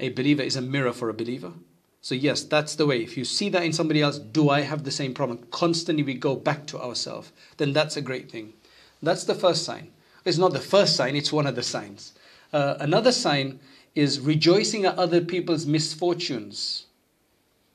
a 0.00 0.08
believer 0.08 0.42
is 0.42 0.56
a 0.56 0.62
mirror 0.62 0.92
for 0.92 1.08
a 1.08 1.14
believer. 1.14 1.52
So, 2.02 2.14
yes, 2.14 2.42
that's 2.42 2.76
the 2.76 2.86
way. 2.86 3.02
If 3.02 3.16
you 3.16 3.24
see 3.24 3.50
that 3.50 3.62
in 3.62 3.72
somebody 3.72 4.00
else, 4.00 4.18
do 4.18 4.48
I 4.48 4.60
have 4.60 4.84
the 4.84 4.90
same 4.90 5.12
problem? 5.12 5.46
Constantly 5.50 6.02
we 6.02 6.14
go 6.14 6.34
back 6.34 6.66
to 6.68 6.80
ourselves. 6.80 7.30
Then 7.58 7.72
that's 7.72 7.96
a 7.96 8.02
great 8.02 8.30
thing. 8.30 8.54
That's 9.02 9.24
the 9.24 9.34
first 9.34 9.64
sign. 9.64 9.90
It's 10.24 10.38
not 10.38 10.52
the 10.52 10.60
first 10.60 10.96
sign, 10.96 11.16
it's 11.16 11.32
one 11.32 11.46
of 11.46 11.54
the 11.54 11.62
signs. 11.62 12.12
Uh, 12.52 12.76
another 12.78 13.12
sign 13.12 13.60
is 13.94 14.20
rejoicing 14.20 14.84
at 14.84 14.98
other 14.98 15.20
people's 15.20 15.66
misfortunes. 15.66 16.86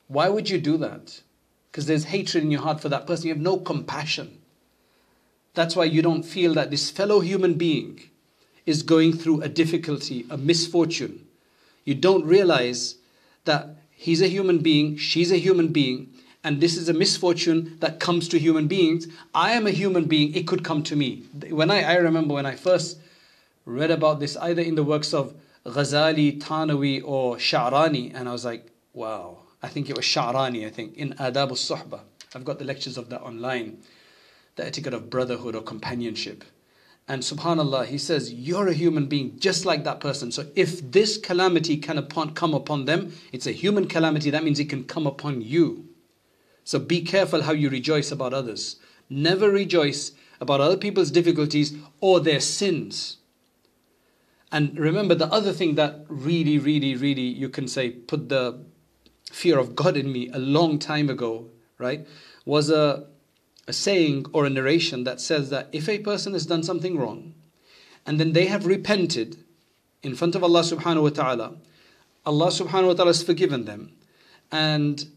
Why 0.07 0.29
would 0.29 0.49
you 0.49 0.59
do 0.59 0.77
that? 0.77 1.21
Because 1.71 1.88
there's 1.88 2.05
hatred 2.05 2.43
in 2.43 2.51
your 2.51 2.61
heart 2.61 2.79
for 2.79 2.89
that 2.89 3.07
person. 3.07 3.27
You 3.27 3.33
have 3.33 3.41
no 3.41 3.57
compassion. 3.57 4.39
That's 5.53 5.75
why 5.75 5.85
you 5.85 6.01
don't 6.01 6.23
feel 6.23 6.53
that 6.53 6.71
this 6.71 6.89
fellow 6.89 7.21
human 7.21 7.55
being 7.55 8.01
is 8.65 8.83
going 8.83 9.13
through 9.13 9.41
a 9.41 9.49
difficulty, 9.49 10.25
a 10.29 10.38
misfortune. 10.38 11.27
You 11.83 11.95
don't 11.95 12.25
realize 12.25 12.95
that 13.45 13.75
He's 13.95 14.21
a 14.21 14.27
human 14.27 14.60
being, 14.60 14.97
she's 14.97 15.31
a 15.31 15.38
human 15.38 15.69
being, 15.69 16.13
and 16.43 16.62
this 16.62 16.77
is 16.77 16.89
a 16.89 16.93
misfortune 16.93 17.77
that 17.79 17.99
comes 17.99 18.27
to 18.27 18.38
human 18.38 18.67
beings. 18.67 19.08
I 19.34 19.53
am 19.53 19.65
a 19.65 19.71
human 19.71 20.05
being, 20.05 20.36
it 20.36 20.45
could 20.45 20.63
come 20.63 20.84
to 20.84 20.95
me. 20.95 21.23
When 21.49 21.71
I, 21.71 21.81
I 21.81 21.95
remember 21.95 22.36
when 22.36 22.45
I 22.45 22.55
first 22.55 22.99
read 23.65 23.89
about 23.89 24.19
this, 24.19 24.38
either 24.38 24.62
in 24.62 24.75
the 24.75 24.84
works 24.84 25.13
of 25.13 25.34
Ghazali, 25.65 26.39
Thanawi, 26.39 27.01
or 27.03 27.38
Sha'rani, 27.38 28.13
and 28.13 28.29
I 28.29 28.31
was 28.31 28.45
like, 28.45 28.67
wow. 28.93 29.39
I 29.63 29.69
think 29.69 29.89
it 29.89 29.95
was 29.95 30.05
Sha'rani, 30.05 30.67
I 30.67 30.69
think, 30.69 30.95
in 30.95 31.13
Adab 31.13 31.49
al 31.49 31.55
Suhbah. 31.55 32.01
I've 32.36 32.45
got 32.45 32.60
the 32.60 32.65
lectures 32.65 32.97
of 32.97 33.10
that 33.10 33.21
online. 33.21 33.79
The 34.58 34.65
etiquette 34.67 34.93
of 34.93 35.10
brotherhood 35.10 35.55
or 35.55 35.63
companionship. 35.63 36.43
And 37.07 37.21
subhanAllah, 37.21 37.85
he 37.85 37.97
says, 37.97 38.33
You're 38.33 38.67
a 38.67 38.73
human 38.73 39.05
being 39.05 39.37
just 39.39 39.65
like 39.65 39.83
that 39.83 39.99
person. 39.99 40.31
So 40.31 40.47
if 40.55 40.91
this 40.91 41.17
calamity 41.17 41.77
can 41.77 41.97
upon, 41.97 42.33
come 42.33 42.53
upon 42.53 42.85
them, 42.85 43.13
it's 43.31 43.45
a 43.45 43.51
human 43.51 43.87
calamity, 43.87 44.31
that 44.31 44.43
means 44.43 44.59
it 44.59 44.69
can 44.69 44.85
come 44.85 45.05
upon 45.05 45.41
you. 45.41 45.87
So 46.63 46.79
be 46.79 47.01
careful 47.01 47.43
how 47.43 47.51
you 47.53 47.69
rejoice 47.69 48.11
about 48.11 48.33
others. 48.33 48.77
Never 49.07 49.51
rejoice 49.51 50.13
about 50.41 50.61
other 50.61 50.77
people's 50.77 51.11
difficulties 51.11 51.75
or 52.01 52.19
their 52.19 52.39
sins. 52.39 53.17
And 54.51 54.77
remember, 54.79 55.13
the 55.13 55.31
other 55.31 55.53
thing 55.53 55.75
that 55.75 56.05
really, 56.07 56.57
really, 56.57 56.95
really, 56.95 57.21
you 57.21 57.49
can 57.49 57.67
say, 57.67 57.89
put 57.91 58.29
the 58.29 58.63
fear 59.31 59.59
of 59.59 59.75
God 59.75 59.95
in 59.95 60.11
me 60.11 60.29
a 60.29 60.39
long 60.39 60.79
time 60.79 61.09
ago, 61.09 61.49
right, 61.77 62.07
was 62.45 62.69
a 62.69 63.05
a 63.67 63.73
saying 63.73 64.25
or 64.32 64.45
a 64.45 64.49
narration 64.49 65.04
that 65.04 65.19
says 65.19 65.49
that 65.49 65.69
if 65.71 65.89
a 65.89 65.99
person 65.99 66.34
has 66.34 66.45
done 66.45 66.63
something 66.63 66.97
wrong 66.97 67.34
and 68.06 68.19
then 68.19 68.34
they 68.34 68.45
have 68.45 68.65
repented 68.65 69.43
in 70.04 70.15
front 70.15 70.36
of 70.36 70.43
Allah 70.43 70.62
subhanahu 70.62 71.04
wa 71.04 71.10
ta'ala, 71.10 71.56
Allah 72.25 72.47
subhanahu 72.47 72.88
wa 72.88 72.93
ta'ala 72.93 73.10
has 73.10 73.23
forgiven 73.23 73.65
them. 73.65 73.93
And 74.51 75.08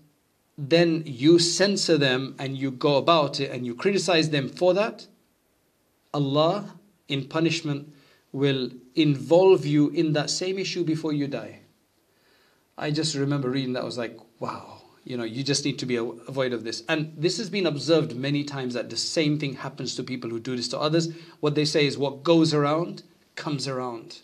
then 0.56 1.02
you 1.04 1.38
censor 1.38 1.98
them 1.98 2.34
and 2.38 2.56
you 2.56 2.70
go 2.70 2.96
about 2.96 3.38
it 3.38 3.50
and 3.50 3.66
you 3.66 3.74
criticize 3.74 4.30
them 4.30 4.48
for 4.48 4.72
that, 4.74 5.06
Allah 6.14 6.74
in 7.06 7.26
punishment 7.26 7.92
will 8.32 8.70
involve 8.94 9.66
you 9.66 9.90
in 9.90 10.14
that 10.14 10.30
same 10.30 10.58
issue 10.58 10.84
before 10.84 11.12
you 11.12 11.26
die. 11.26 11.60
I 12.78 12.90
just 12.90 13.14
remember 13.14 13.50
reading 13.50 13.74
that, 13.74 13.82
I 13.82 13.84
was 13.84 13.98
like, 13.98 14.18
wow 14.38 14.77
you 15.07 15.17
know 15.17 15.23
you 15.23 15.43
just 15.43 15.65
need 15.65 15.77
to 15.79 15.85
be 15.85 15.95
avoid 15.95 16.53
of 16.53 16.63
this 16.63 16.83
and 16.87 17.13
this 17.17 17.37
has 17.37 17.49
been 17.49 17.65
observed 17.65 18.15
many 18.15 18.43
times 18.43 18.73
that 18.73 18.89
the 18.89 18.97
same 18.97 19.37
thing 19.37 19.55
happens 19.55 19.95
to 19.95 20.03
people 20.03 20.29
who 20.29 20.39
do 20.39 20.55
this 20.55 20.67
to 20.67 20.79
others 20.79 21.09
what 21.39 21.55
they 21.55 21.65
say 21.65 21.85
is 21.85 21.97
what 21.97 22.23
goes 22.23 22.53
around 22.53 23.03
comes 23.35 23.67
around 23.67 24.19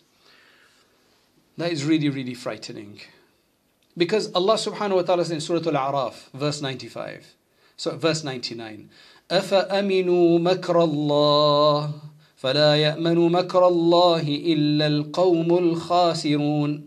that 1.56 1.70
is 1.70 1.84
really 1.84 2.08
really 2.08 2.34
frightening 2.34 3.00
because 3.96 4.32
Allah 4.32 4.54
subhanahu 4.54 4.96
wa 4.96 5.02
ta'ala 5.02 5.24
says 5.24 5.32
in 5.32 5.40
Surah 5.40 5.68
Al-A'raf 5.68 6.30
verse 6.32 6.62
95 6.62 7.34
so 7.76 7.96
verse 7.96 8.24
99 8.24 8.88
أفأمنوا 9.30 10.38
مكر 10.38 10.84
الله 10.84 11.92
فلا 12.36 12.76
يأمن 12.76 13.32
مكر 13.32 13.68
الله 13.68 14.22
إلا 14.22 14.86
القوم 14.86 15.58
الخاسرون 15.58 16.83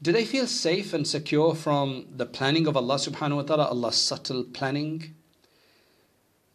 do 0.00 0.12
they 0.12 0.24
feel 0.24 0.46
safe 0.46 0.92
and 0.92 1.06
secure 1.06 1.54
from 1.54 2.06
the 2.14 2.26
planning 2.26 2.66
of 2.66 2.76
Allah 2.76 2.96
subhanahu 2.96 3.36
wa 3.36 3.42
ta'ala, 3.42 3.64
Allah's 3.66 3.96
subtle 3.96 4.44
planning? 4.44 5.14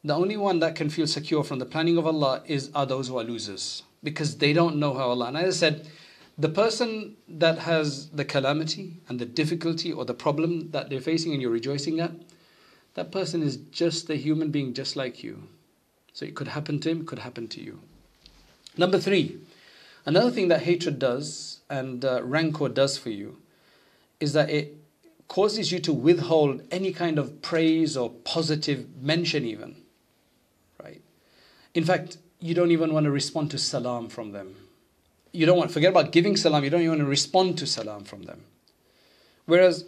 The 0.04 0.16
only 0.16 0.38
one 0.38 0.60
that 0.60 0.76
can 0.76 0.90
feel 0.90 1.08
secure 1.08 1.44
from 1.44 1.60
the 1.60 1.66
planning 1.66 1.98
of 1.98 2.08
Allah 2.08 2.44
is 2.46 2.72
are 2.74 2.86
those 2.86 3.10
who 3.10 3.18
are 3.18 3.24
losers. 3.24 3.84
Because 4.02 4.38
they 4.38 4.54
don't 4.54 4.78
know 4.78 4.94
how 4.94 5.10
Allah. 5.10 5.28
And 5.28 5.38
as 5.38 5.58
I 5.64 5.68
said, 5.68 5.88
the 6.38 6.50
person 6.50 7.16
that 7.28 7.60
has 7.60 8.10
the 8.10 8.26
calamity 8.26 9.02
and 9.08 9.20
the 9.20 9.26
difficulty 9.26 9.92
or 9.92 10.06
the 10.06 10.14
problem 10.14 10.72
that 10.72 10.90
they're 10.90 11.02
facing 11.02 11.34
and 11.34 11.42
you're 11.42 11.52
rejoicing 11.52 12.00
at, 12.00 12.12
that 12.96 13.12
person 13.12 13.44
is 13.44 13.58
just 13.58 14.10
a 14.10 14.16
human 14.16 14.52
being 14.52 14.74
just 14.74 14.96
like 14.96 15.24
you. 15.24 15.44
So 16.14 16.26
it 16.26 16.36
could 16.36 16.50
happen 16.50 16.80
to 16.80 16.90
him, 16.90 17.02
it 17.02 17.08
could 17.08 17.20
happen 17.20 17.48
to 17.50 17.62
you. 17.62 17.80
Number 18.78 19.00
three, 19.00 19.38
another 20.06 20.32
thing 20.32 20.48
that 20.48 20.62
hatred 20.62 21.00
does 21.00 21.53
and 21.70 22.04
uh, 22.06 22.22
rancor 22.24 22.70
does 22.70 22.98
for 22.98 23.10
you 23.10 23.38
is 24.20 24.34
that 24.34 24.50
it 24.50 24.78
causes 25.28 25.72
you 25.72 25.80
to 25.80 25.94
withhold 25.94 26.62
any 26.72 26.94
kind 26.94 27.18
of 27.18 27.42
praise 27.42 27.98
or 27.98 28.10
positive 28.10 28.86
mention, 29.02 29.46
even. 29.46 29.76
Right? 30.82 31.02
In 31.74 31.84
fact, 31.84 32.18
you 32.40 32.54
don't 32.54 32.72
even 32.72 32.94
want 32.94 33.06
to 33.06 33.12
respond 33.12 33.52
to 33.52 33.58
salam 33.58 34.10
from 34.10 34.32
them. 34.32 34.56
You 35.32 35.46
don't 35.46 35.58
want, 35.58 35.72
forget 35.72 35.90
about 35.90 36.12
giving 36.12 36.38
salam, 36.38 36.64
you 36.64 36.70
don't 36.70 36.82
even 36.82 36.92
want 36.92 37.02
to 37.02 37.06
respond 37.06 37.58
to 37.60 37.66
salam 37.66 38.04
from 38.04 38.24
them. 38.24 38.42
Whereas 39.46 39.86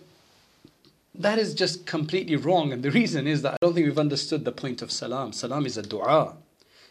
that 1.14 1.38
is 1.38 1.54
just 1.54 1.86
completely 1.86 2.36
wrong. 2.36 2.74
And 2.74 2.84
the 2.84 2.92
reason 2.92 3.28
is 3.28 3.42
that 3.44 3.54
I 3.54 3.58
don't 3.62 3.74
think 3.74 3.86
we've 3.86 4.00
understood 4.00 4.46
the 4.46 4.52
point 4.52 4.82
of 4.82 4.92
salam. 4.92 5.34
Salam 5.34 5.66
is 5.66 5.78
a 5.78 5.82
dua. 5.82 6.36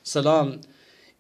Salam 0.02 0.60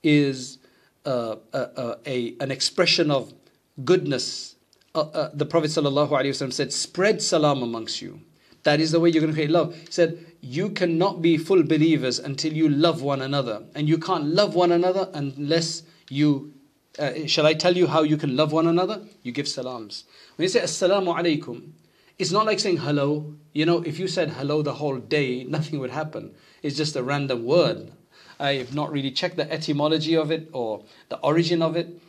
is 0.02 0.58
uh, 1.04 1.36
a, 1.52 1.58
a, 1.58 1.96
a, 2.06 2.34
an 2.40 2.50
expression 2.50 3.10
of 3.10 3.32
goodness. 3.82 4.56
Uh, 4.94 5.00
uh, 5.00 5.30
the 5.34 5.46
Prophet 5.46 5.70
ﷺ 5.70 6.52
said, 6.52 6.72
spread 6.72 7.20
salam 7.20 7.62
amongst 7.62 8.00
you. 8.00 8.20
That 8.62 8.80
is 8.80 8.92
the 8.92 9.00
way 9.00 9.10
you're 9.10 9.20
going 9.20 9.32
to 9.32 9.36
create 9.36 9.50
love. 9.50 9.74
He 9.74 9.90
said, 9.90 10.24
you 10.40 10.70
cannot 10.70 11.20
be 11.20 11.36
full 11.36 11.62
believers 11.62 12.18
until 12.18 12.52
you 12.52 12.68
love 12.68 13.02
one 13.02 13.20
another. 13.20 13.64
And 13.74 13.88
you 13.88 13.98
can't 13.98 14.26
love 14.26 14.54
one 14.54 14.72
another 14.72 15.10
unless 15.12 15.82
you, 16.08 16.54
uh, 16.98 17.26
shall 17.26 17.46
I 17.46 17.54
tell 17.54 17.76
you 17.76 17.86
how 17.86 18.02
you 18.02 18.16
can 18.16 18.36
love 18.36 18.52
one 18.52 18.66
another? 18.66 19.02
You 19.22 19.32
give 19.32 19.48
salams. 19.48 20.04
When 20.36 20.44
you 20.44 20.48
say 20.48 20.60
assalamu 20.60 21.14
alaikum, 21.14 21.72
It's 22.18 22.30
not 22.30 22.46
like 22.46 22.60
saying 22.60 22.78
hello. 22.78 23.34
You 23.52 23.66
know, 23.66 23.82
if 23.82 23.98
you 23.98 24.06
said 24.08 24.30
hello 24.30 24.62
the 24.62 24.74
whole 24.74 24.98
day, 24.98 25.44
nothing 25.48 25.80
would 25.80 25.90
happen. 25.90 26.34
It's 26.62 26.76
just 26.76 26.96
a 26.96 27.02
random 27.02 27.44
word. 27.44 27.92
I 28.38 28.54
have 28.54 28.74
not 28.74 28.90
really 28.90 29.10
checked 29.10 29.36
the 29.36 29.50
etymology 29.50 30.16
of 30.16 30.30
it 30.30 30.48
or 30.52 30.84
the 31.08 31.18
origin 31.18 31.62
of 31.62 31.76
it. 31.76 32.00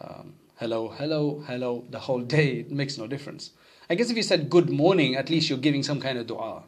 Um, 0.00 0.34
hello, 0.56 0.88
hello, 0.88 1.42
hello, 1.46 1.84
the 1.90 1.98
whole 1.98 2.20
day, 2.20 2.60
it 2.60 2.72
makes 2.72 2.96
no 2.96 3.06
difference. 3.06 3.50
I 3.90 3.94
guess 3.94 4.10
if 4.10 4.16
you 4.16 4.22
said 4.22 4.48
good 4.48 4.70
morning, 4.70 5.14
at 5.14 5.28
least 5.28 5.50
you're 5.50 5.58
giving 5.58 5.82
some 5.82 6.00
kind 6.00 6.18
of 6.18 6.26
dua, 6.26 6.62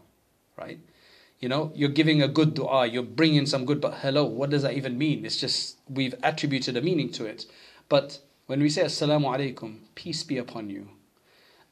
right? 0.59 0.79
You 1.40 1.48
know, 1.48 1.72
you're 1.74 1.88
giving 1.88 2.20
a 2.20 2.29
good 2.29 2.53
dua, 2.55 2.87
you're 2.87 3.03
bringing 3.03 3.46
some 3.46 3.64
good, 3.64 3.81
but 3.81 3.94
hello, 3.94 4.24
what 4.24 4.51
does 4.51 4.62
that 4.62 4.74
even 4.74 4.98
mean? 4.98 5.24
It's 5.24 5.38
just 5.38 5.79
we've 5.88 6.14
attributed 6.22 6.77
a 6.77 6.83
meaning 6.83 7.11
to 7.12 7.24
it. 7.24 7.46
But 7.88 8.20
when 8.46 8.61
we 8.61 8.68
say 8.68 8.83
assalamu 8.83 9.24
alaikum, 9.24 9.79
peace 9.94 10.22
be 10.22 10.37
upon 10.37 10.68
you, 10.68 10.88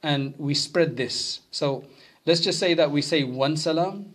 and 0.03 0.35
we 0.39 0.55
spread 0.55 0.97
this. 0.97 1.41
So 1.51 1.85
let's 2.25 2.41
just 2.41 2.59
say 2.59 2.73
that 2.75 2.91
we 2.91 3.03
say 3.03 3.25
one 3.25 3.59
salam, 3.59 4.15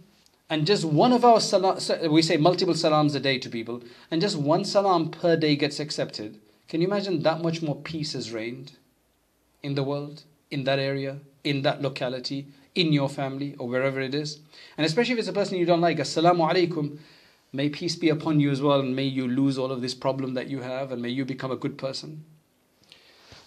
and 0.50 0.66
just 0.66 0.86
one 0.86 1.14
of 1.14 1.24
our 1.24 1.40
salam, 1.40 1.78
we 2.10 2.24
say 2.24 2.38
multiple 2.38 2.74
salams 2.74 3.14
a 3.14 3.20
day 3.20 3.38
to 3.38 3.50
people, 3.50 3.84
and 4.10 4.22
just 4.22 4.38
one 4.38 4.66
salam 4.66 5.12
per 5.12 5.36
day 5.36 5.56
gets 5.56 5.80
accepted. 5.80 6.40
Can 6.72 6.80
you 6.80 6.88
imagine 6.88 7.22
that 7.24 7.42
much 7.42 7.62
more 7.62 7.76
peace 7.76 8.14
has 8.14 8.32
reigned 8.32 8.72
in 9.62 9.76
the 9.76 9.84
world, 9.84 10.24
in 10.50 10.64
that 10.64 10.80
area, 10.80 11.18
in 11.44 11.64
that 11.64 11.82
locality, 11.82 12.48
in 12.76 12.94
your 12.94 13.10
family, 13.10 13.58
or 13.60 13.68
wherever 13.68 14.00
it 14.00 14.16
is? 14.16 14.40
And 14.78 14.86
especially 14.86 15.16
if 15.16 15.20
it's 15.20 15.28
a 15.28 15.34
person 15.34 15.58
you 15.58 15.66
don't 15.66 15.82
like, 15.82 15.98
Assalamu 15.98 16.50
alaikum, 16.50 16.98
may 17.52 17.68
peace 17.68 17.98
be 17.98 18.08
upon 18.08 18.40
you 18.40 18.52
as 18.52 18.62
well, 18.62 18.80
and 18.80 18.96
may 18.96 19.04
you 19.04 19.28
lose 19.28 19.58
all 19.58 19.70
of 19.70 19.82
this 19.82 19.94
problem 19.94 20.34
that 20.36 20.48
you 20.48 20.62
have, 20.62 20.94
and 20.94 21.02
may 21.02 21.10
you 21.10 21.26
become 21.26 21.52
a 21.52 21.58
good 21.58 21.78
person. 21.78 22.24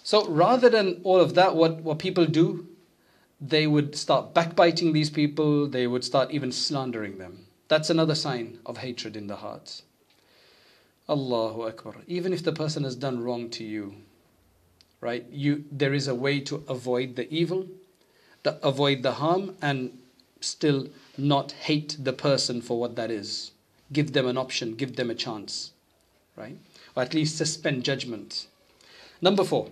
So 0.03 0.29
rather 0.29 0.69
than 0.69 1.01
all 1.03 1.19
of 1.19 1.33
that, 1.33 1.57
what, 1.57 1.81
what 1.81 1.99
people 1.99 2.27
do, 2.27 2.69
they 3.41 3.67
would 3.67 3.97
start 3.97 4.35
backbiting 4.35 4.93
these 4.93 5.09
people, 5.09 5.67
they 5.67 5.87
would 5.87 6.05
start 6.05 6.31
even 6.31 6.53
slandering 6.53 7.17
them. 7.17 7.47
That's 7.69 7.89
another 7.89 8.17
sign 8.17 8.59
of 8.67 8.77
hatred 8.77 9.17
in 9.17 9.29
the 9.29 9.37
hearts. 9.37 9.84
Allahu 11.09 11.67
Akbar. 11.67 11.97
Even 12.07 12.33
if 12.33 12.43
the 12.43 12.53
person 12.53 12.85
has 12.85 12.97
done 12.97 13.23
wrong 13.23 13.51
to 13.51 13.65
you, 13.65 13.95
right? 15.01 15.27
You 15.31 15.65
there 15.71 15.93
is 15.93 16.09
a 16.09 16.15
way 16.15 16.41
to 16.41 16.65
avoid 16.69 17.17
the 17.17 17.33
evil, 17.33 17.67
the, 18.43 18.59
avoid 18.67 19.03
the 19.03 19.13
harm, 19.13 19.57
and 19.61 19.99
still 20.41 20.89
not 21.19 21.53
hate 21.53 21.97
the 22.03 22.13
person 22.13 22.63
for 22.63 22.79
what 22.81 22.97
that 22.97 23.11
is. 23.11 23.53
Give 23.93 24.13
them 24.13 24.27
an 24.27 24.39
option, 24.39 24.75
give 24.75 24.97
them 24.97 25.11
a 25.11 25.15
chance, 25.15 25.73
right? 26.37 26.57
Or 26.97 27.03
at 27.03 27.15
least 27.15 27.37
suspend 27.37 27.85
judgment. 27.85 28.47
Number 29.21 29.45
four, 29.45 29.71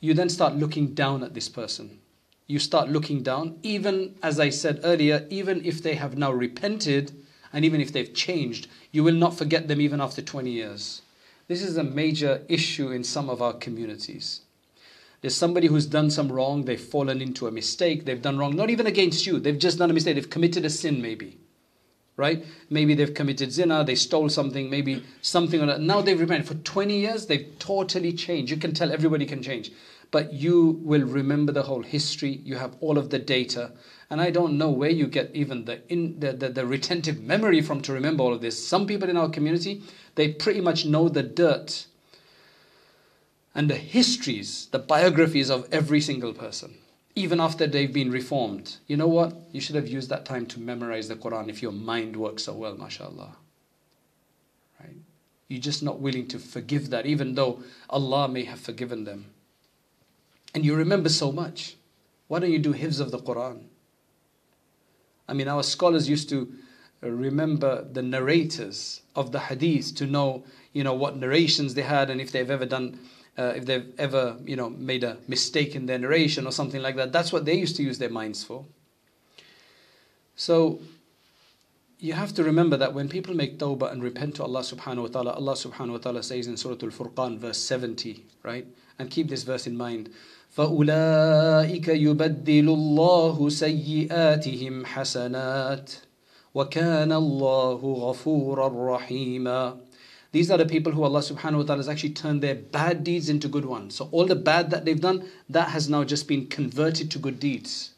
you 0.00 0.12
then 0.12 0.28
start 0.28 0.56
looking 0.56 0.94
down 0.94 1.22
at 1.22 1.34
this 1.34 1.48
person. 1.48 2.00
You 2.46 2.58
start 2.58 2.90
looking 2.90 3.22
down, 3.22 3.58
even 3.62 4.14
as 4.22 4.38
I 4.38 4.50
said 4.50 4.80
earlier, 4.84 5.26
even 5.30 5.64
if 5.64 5.82
they 5.82 5.94
have 5.94 6.16
now 6.16 6.32
repented 6.32 7.12
and 7.56 7.64
even 7.64 7.80
if 7.80 7.90
they've 7.90 8.12
changed, 8.12 8.68
you 8.92 9.02
will 9.02 9.14
not 9.14 9.34
forget 9.34 9.66
them 9.66 9.80
even 9.80 9.98
after 9.98 10.20
20 10.20 10.50
years. 10.50 11.00
This 11.48 11.62
is 11.62 11.78
a 11.78 11.82
major 11.82 12.42
issue 12.50 12.90
in 12.90 13.02
some 13.02 13.30
of 13.30 13.40
our 13.40 13.54
communities. 13.54 14.42
There's 15.22 15.34
somebody 15.34 15.68
who's 15.68 15.86
done 15.86 16.10
some 16.10 16.30
wrong, 16.30 16.66
they've 16.66 16.78
fallen 16.78 17.22
into 17.22 17.46
a 17.46 17.50
mistake, 17.50 18.04
they've 18.04 18.20
done 18.20 18.36
wrong, 18.36 18.54
not 18.56 18.68
even 18.68 18.86
against 18.86 19.26
you, 19.26 19.40
they've 19.40 19.58
just 19.58 19.78
done 19.78 19.90
a 19.90 19.94
mistake, 19.94 20.16
they've 20.16 20.28
committed 20.28 20.66
a 20.66 20.70
sin 20.70 21.00
maybe. 21.00 21.38
Right? 22.18 22.44
Maybe 22.68 22.94
they've 22.94 23.14
committed 23.14 23.50
zina, 23.50 23.84
they 23.84 23.94
stole 23.94 24.28
something, 24.28 24.68
maybe 24.68 25.02
something 25.22 25.62
or. 25.62 25.78
Now 25.78 26.02
they've 26.02 26.20
repented. 26.20 26.46
For 26.46 26.54
20 26.56 26.94
years, 26.94 27.24
they've 27.24 27.58
totally 27.58 28.12
changed. 28.12 28.50
You 28.50 28.58
can 28.58 28.74
tell 28.74 28.92
everybody 28.92 29.24
can 29.24 29.42
change. 29.42 29.72
But 30.10 30.32
you 30.32 30.80
will 30.82 31.02
remember 31.02 31.52
the 31.52 31.64
whole 31.64 31.82
history, 31.82 32.40
you 32.44 32.56
have 32.56 32.76
all 32.80 32.96
of 32.96 33.10
the 33.10 33.18
data, 33.18 33.72
and 34.08 34.20
I 34.20 34.30
don't 34.30 34.56
know 34.56 34.70
where 34.70 34.90
you 34.90 35.06
get 35.06 35.30
even 35.34 35.64
the, 35.64 35.80
in, 35.92 36.20
the, 36.20 36.32
the, 36.32 36.48
the 36.48 36.66
retentive 36.66 37.20
memory 37.20 37.60
from 37.60 37.80
to 37.82 37.92
remember 37.92 38.22
all 38.22 38.32
of 38.32 38.40
this. 38.40 38.66
Some 38.66 38.86
people 38.86 39.10
in 39.10 39.16
our 39.16 39.28
community, 39.28 39.82
they 40.14 40.28
pretty 40.28 40.60
much 40.60 40.84
know 40.84 41.08
the 41.08 41.22
dirt 41.22 41.86
and 43.54 43.70
the 43.70 43.76
histories, 43.76 44.68
the 44.70 44.78
biographies 44.78 45.50
of 45.50 45.66
every 45.72 46.00
single 46.00 46.34
person, 46.34 46.76
even 47.14 47.40
after 47.40 47.66
they've 47.66 47.92
been 47.92 48.10
reformed. 48.10 48.76
You 48.86 48.98
know 48.98 49.08
what? 49.08 49.34
You 49.50 49.60
should 49.60 49.76
have 49.76 49.88
used 49.88 50.10
that 50.10 50.26
time 50.26 50.46
to 50.46 50.60
memorize 50.60 51.08
the 51.08 51.16
Quran 51.16 51.48
if 51.48 51.62
your 51.62 51.72
mind 51.72 52.16
works 52.16 52.44
so 52.44 52.52
well, 52.52 52.76
mashallah. 52.76 53.34
Right? 54.78 54.96
You're 55.48 55.60
just 55.60 55.82
not 55.82 56.00
willing 56.00 56.28
to 56.28 56.38
forgive 56.38 56.90
that, 56.90 57.06
even 57.06 57.34
though 57.34 57.62
Allah 57.88 58.28
may 58.28 58.44
have 58.44 58.60
forgiven 58.60 59.04
them. 59.04 59.32
And 60.54 60.64
you 60.64 60.74
remember 60.74 61.08
so 61.08 61.32
much. 61.32 61.76
Why 62.28 62.38
don't 62.38 62.50
you 62.50 62.58
do 62.58 62.72
hifz 62.72 63.00
of 63.00 63.10
the 63.10 63.18
Quran? 63.18 63.64
I 65.28 65.34
mean, 65.34 65.48
our 65.48 65.62
scholars 65.62 66.08
used 66.08 66.28
to 66.30 66.52
remember 67.00 67.86
the 67.90 68.02
narrators 68.02 69.02
of 69.14 69.32
the 69.32 69.40
hadith 69.40 69.94
to 69.96 70.06
know, 70.06 70.44
you 70.72 70.82
know, 70.84 70.94
what 70.94 71.16
narrations 71.16 71.74
they 71.74 71.82
had 71.82 72.10
and 72.10 72.20
if 72.20 72.32
they've 72.32 72.50
ever 72.50 72.66
done, 72.66 72.98
uh, 73.38 73.52
if 73.56 73.66
they've 73.66 73.92
ever, 73.98 74.36
you 74.44 74.56
know, 74.56 74.70
made 74.70 75.04
a 75.04 75.18
mistake 75.28 75.74
in 75.74 75.86
their 75.86 75.98
narration 75.98 76.46
or 76.46 76.52
something 76.52 76.82
like 76.82 76.96
that. 76.96 77.12
That's 77.12 77.32
what 77.32 77.44
they 77.44 77.54
used 77.54 77.76
to 77.76 77.82
use 77.82 77.98
their 77.98 78.10
minds 78.10 78.44
for. 78.44 78.64
So 80.36 80.80
you 82.01 82.13
have 82.13 82.33
to 82.33 82.43
remember 82.43 82.77
that 82.77 82.95
when 82.95 83.07
people 83.07 83.35
make 83.35 83.59
tawbah 83.59 83.91
and 83.91 84.01
repent 84.01 84.35
to 84.35 84.43
Allah 84.43 84.61
subhanahu 84.61 85.03
wa 85.03 85.07
ta'ala, 85.07 85.31
Allah 85.33 85.53
subhanahu 85.53 85.91
wa 85.91 85.97
ta'ala 85.97 86.23
says 86.23 86.47
in 86.47 86.57
Surah 86.57 86.77
Al-Furqan 86.81 87.37
verse 87.37 87.59
70, 87.59 88.25
right? 88.41 88.65
And 88.97 89.11
keep 89.11 89.29
this 89.29 89.43
verse 89.43 89.67
in 89.67 89.77
mind. 89.77 90.09
فأولئك 90.57 91.87
يبدل 91.87 92.69
الله 92.69 93.49
سيئاتهم 93.49 94.85
حسنات 94.85 95.91
وكان 96.55 97.11
الله 97.11 97.79
غفورا 97.83 98.97
رحيما 98.97 99.77
These 100.31 100.49
are 100.49 100.57
the 100.57 100.65
people 100.65 100.93
who 100.93 101.03
Allah 101.03 101.19
subhanahu 101.19 101.57
wa 101.57 101.63
ta'ala 101.63 101.77
has 101.77 101.89
actually 101.89 102.11
turned 102.13 102.41
their 102.41 102.55
bad 102.55 103.03
deeds 103.03 103.29
into 103.29 103.47
good 103.47 103.65
ones. 103.65 103.95
So 103.95 104.07
all 104.11 104.25
the 104.25 104.35
bad 104.35 104.71
that 104.71 104.85
they've 104.85 104.99
done, 104.99 105.29
that 105.49 105.69
has 105.69 105.89
now 105.89 106.05
just 106.05 106.27
been 106.27 106.47
converted 106.47 107.11
to 107.11 107.19
good 107.19 107.37
deeds. 107.39 107.91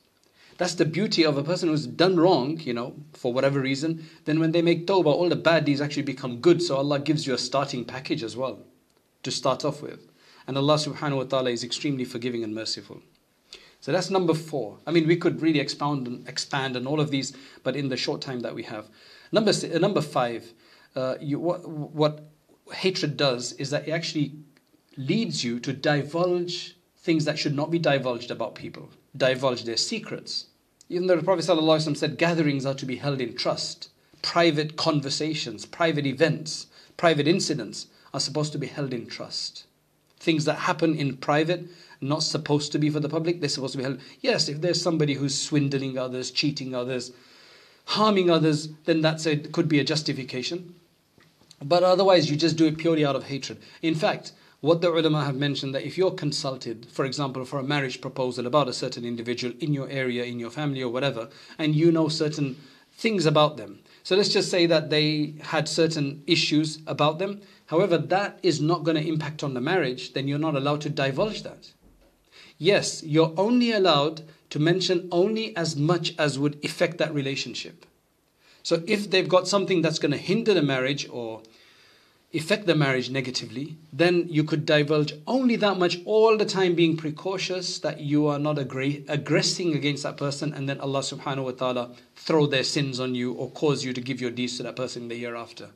That's 0.59 0.75
the 0.75 0.85
beauty 0.85 1.25
of 1.25 1.38
a 1.38 1.42
person 1.42 1.68
who's 1.68 1.87
done 1.87 2.16
wrong, 2.16 2.59
you 2.61 2.75
know, 2.75 2.94
for 3.14 3.33
whatever 3.33 3.61
reason. 3.61 4.05
Then 4.25 4.40
when 4.40 4.53
they 4.53 4.61
make 4.61 4.87
tawbah, 4.87 5.07
all 5.07 5.29
the 5.29 5.37
bad 5.37 5.64
deeds 5.64 5.81
actually 5.81 6.03
become 6.03 6.40
good. 6.40 6.61
So 6.61 6.77
Allah 6.77 6.99
gives 6.99 7.27
you 7.27 7.33
a 7.33 7.38
starting 7.38 7.85
package 7.85 8.25
as 8.25 8.37
well 8.37 8.59
to 9.23 9.31
start 9.31 9.64
off 9.64 9.81
with. 9.83 10.11
And 10.49 10.57
Allah 10.57 10.75
subhanahu 10.75 11.16
wa 11.16 11.25
ta'ala 11.25 11.51
is 11.51 11.62
extremely 11.62 12.05
forgiving 12.05 12.42
and 12.42 12.55
merciful. 12.55 13.03
So 13.81 13.92
that's 13.92 14.11
number 14.11 14.35
four. 14.35 14.79
I 14.85 14.90
mean, 14.90 15.07
we 15.07 15.16
could 15.16 15.40
really 15.40 15.61
expound 15.61 16.09
and 16.09 16.29
expand 16.29 16.77
on 16.77 16.87
all 16.87 16.99
of 16.99 17.12
these, 17.12 17.37
but 17.62 17.77
in 17.77 17.88
the 17.88 17.97
short 17.97 18.21
time 18.21 18.40
that 18.40 18.55
we 18.55 18.64
have. 18.64 18.88
Number, 19.31 19.53
uh, 19.53 19.79
number 19.79 20.01
five, 20.01 20.53
uh, 20.97 21.14
you, 21.21 21.38
what, 21.38 21.68
what 21.68 22.25
hatred 22.73 23.16
does 23.16 23.53
is 23.53 23.71
that 23.71 23.87
it 23.87 23.92
actually 23.92 24.33
leads 24.97 25.44
you 25.44 25.61
to 25.61 25.73
divulge 25.73 26.77
things 26.97 27.25
that 27.27 27.38
should 27.38 27.55
not 27.55 27.71
be 27.71 27.79
divulged 27.79 28.33
about 28.33 28.57
people, 28.57 28.90
divulge 29.19 29.65
their 29.65 29.77
secrets. 29.77 30.47
Even 30.89 31.07
though 31.07 31.17
the 31.17 31.23
Prophet 31.23 31.45
ﷺ 31.45 31.97
said 31.97 32.17
gatherings 32.17 32.65
are 32.65 32.75
to 32.75 32.87
be 32.87 32.97
held 32.97 33.21
in 33.21 33.35
trust, 33.35 33.91
private 34.23 34.77
conversations, 34.77 35.67
private 35.67 36.07
events, 36.07 36.67
private 36.97 37.29
incidents 37.29 37.87
are 38.15 38.21
supposed 38.21 38.53
to 38.53 38.59
be 38.59 38.67
held 38.67 38.93
in 38.93 39.07
trust. 39.07 39.65
Things 40.19 40.45
that 40.47 40.55
happen 40.55 40.95
in 40.95 41.17
private 41.17 41.67
not 42.01 42.23
supposed 42.23 42.73
to 42.73 42.79
be 42.79 42.91
for 42.91 43.01
the 43.01 43.09
public 43.09 43.41
they're 43.41 43.49
supposed 43.49 43.73
to 43.73 43.79
be 43.79 43.85
held. 43.85 44.01
Yes 44.21 44.49
if 44.49 44.61
there's 44.61 44.81
somebody 44.81 45.15
who's 45.15 45.39
swindling 45.39 45.99
others 45.99 46.31
cheating 46.31 46.75
others 46.75 47.13
harming 47.87 48.31
others 48.31 48.69
then 48.85 49.01
that's 49.01 49.27
a 49.27 49.37
could 49.37 49.69
be 49.69 49.81
a 49.81 49.85
justification. 49.85 50.75
But 51.63 51.83
otherwise 51.83 52.31
you 52.31 52.37
just 52.37 52.57
do 52.57 52.67
it 52.67 52.79
purely 52.79 53.05
out 53.05 53.17
of 53.17 53.25
hatred. 53.25 53.59
In 53.83 53.95
fact 53.95 54.33
what 54.61 54.81
the 54.81 54.90
ulama 54.90 55.25
have 55.25 55.37
mentioned 55.37 55.75
that 55.75 55.87
if 55.87 55.97
you're 55.97 56.11
consulted 56.11 56.87
for 56.90 57.05
example 57.05 57.44
for 57.44 57.59
a 57.59 57.62
marriage 57.62 58.01
proposal 58.01 58.47
about 58.47 58.68
a 58.68 58.73
certain 58.73 59.05
individual 59.05 59.55
in 59.61 59.73
your 59.73 59.88
area 59.88 60.25
in 60.25 60.40
your 60.40 60.51
family 60.51 60.83
or 60.83 60.90
whatever 60.90 61.29
and 61.59 61.75
you 61.75 61.92
know 61.92 62.09
certain 62.09 62.57
things 62.92 63.27
about 63.27 63.57
them 63.57 63.79
so 64.03 64.16
let's 64.16 64.29
just 64.29 64.51
say 64.51 64.66
that 64.66 64.90
they 64.90 65.35
had 65.42 65.68
certain 65.68 66.23
issues 66.27 66.79
about 66.87 67.18
them 67.18 67.40
However, 67.68 67.99
that 67.99 68.38
is 68.42 68.62
not 68.62 68.83
going 68.83 68.97
to 68.97 69.07
impact 69.07 69.44
on 69.44 69.53
the 69.53 69.61
marriage, 69.61 70.14
then 70.14 70.27
you're 70.27 70.38
not 70.38 70.57
allowed 70.57 70.81
to 70.83 70.90
divulge 70.90 71.42
that. 71.42 71.73
Yes, 72.57 73.03
you're 73.03 73.35
only 73.37 73.73
allowed 73.73 74.23
to 74.51 74.59
mention 74.59 75.07
only 75.12 75.55
as 75.55 75.77
much 75.77 76.14
as 76.18 76.38
would 76.38 76.64
affect 76.64 76.97
that 76.97 77.12
relationship. 77.12 77.85
So 78.62 78.83
if 78.87 79.11
they've 79.11 79.29
got 79.29 79.47
something 79.47 79.83
that's 79.83 79.99
going 79.99 80.12
to 80.12 80.18
hinder 80.18 80.55
the 80.55 80.62
marriage 80.62 81.07
or 81.11 81.42
affect 82.35 82.67
the 82.67 82.75
marriage 82.75 83.09
negatively, 83.09 83.79
then 83.93 84.27
you 84.29 84.45
could 84.45 84.67
divulge 84.67 85.14
only 85.27 85.57
that 85.57 85.79
much 85.79 85.99
all 86.05 86.37
the 86.37 86.45
time 86.45 86.75
being 86.75 86.97
precautious 86.97 87.79
that 87.79 88.01
you 88.01 88.27
are 88.27 88.38
not 88.38 88.57
aggr- 88.57 89.05
aggressing 89.09 89.75
against 89.75 90.03
that 90.03 90.19
person 90.19 90.53
and 90.53 90.69
then 90.69 90.79
Allah 90.81 91.01
subhanahu 91.01 91.45
wa 91.45 91.51
ta'ala 91.53 91.91
throw 92.17 92.47
their 92.47 92.64
sins 92.64 93.01
on 93.01 93.14
you 93.14 93.33
or 93.33 93.51
cause 93.51 93.85
you 93.85 93.95
to 93.95 94.01
give 94.01 94.21
your 94.21 94.31
deeds 94.31 94.59
to 94.59 94.62
that 94.64 94.77
person 94.77 95.05
in 95.05 95.09
the 95.09 95.19
hereafter. 95.19 95.71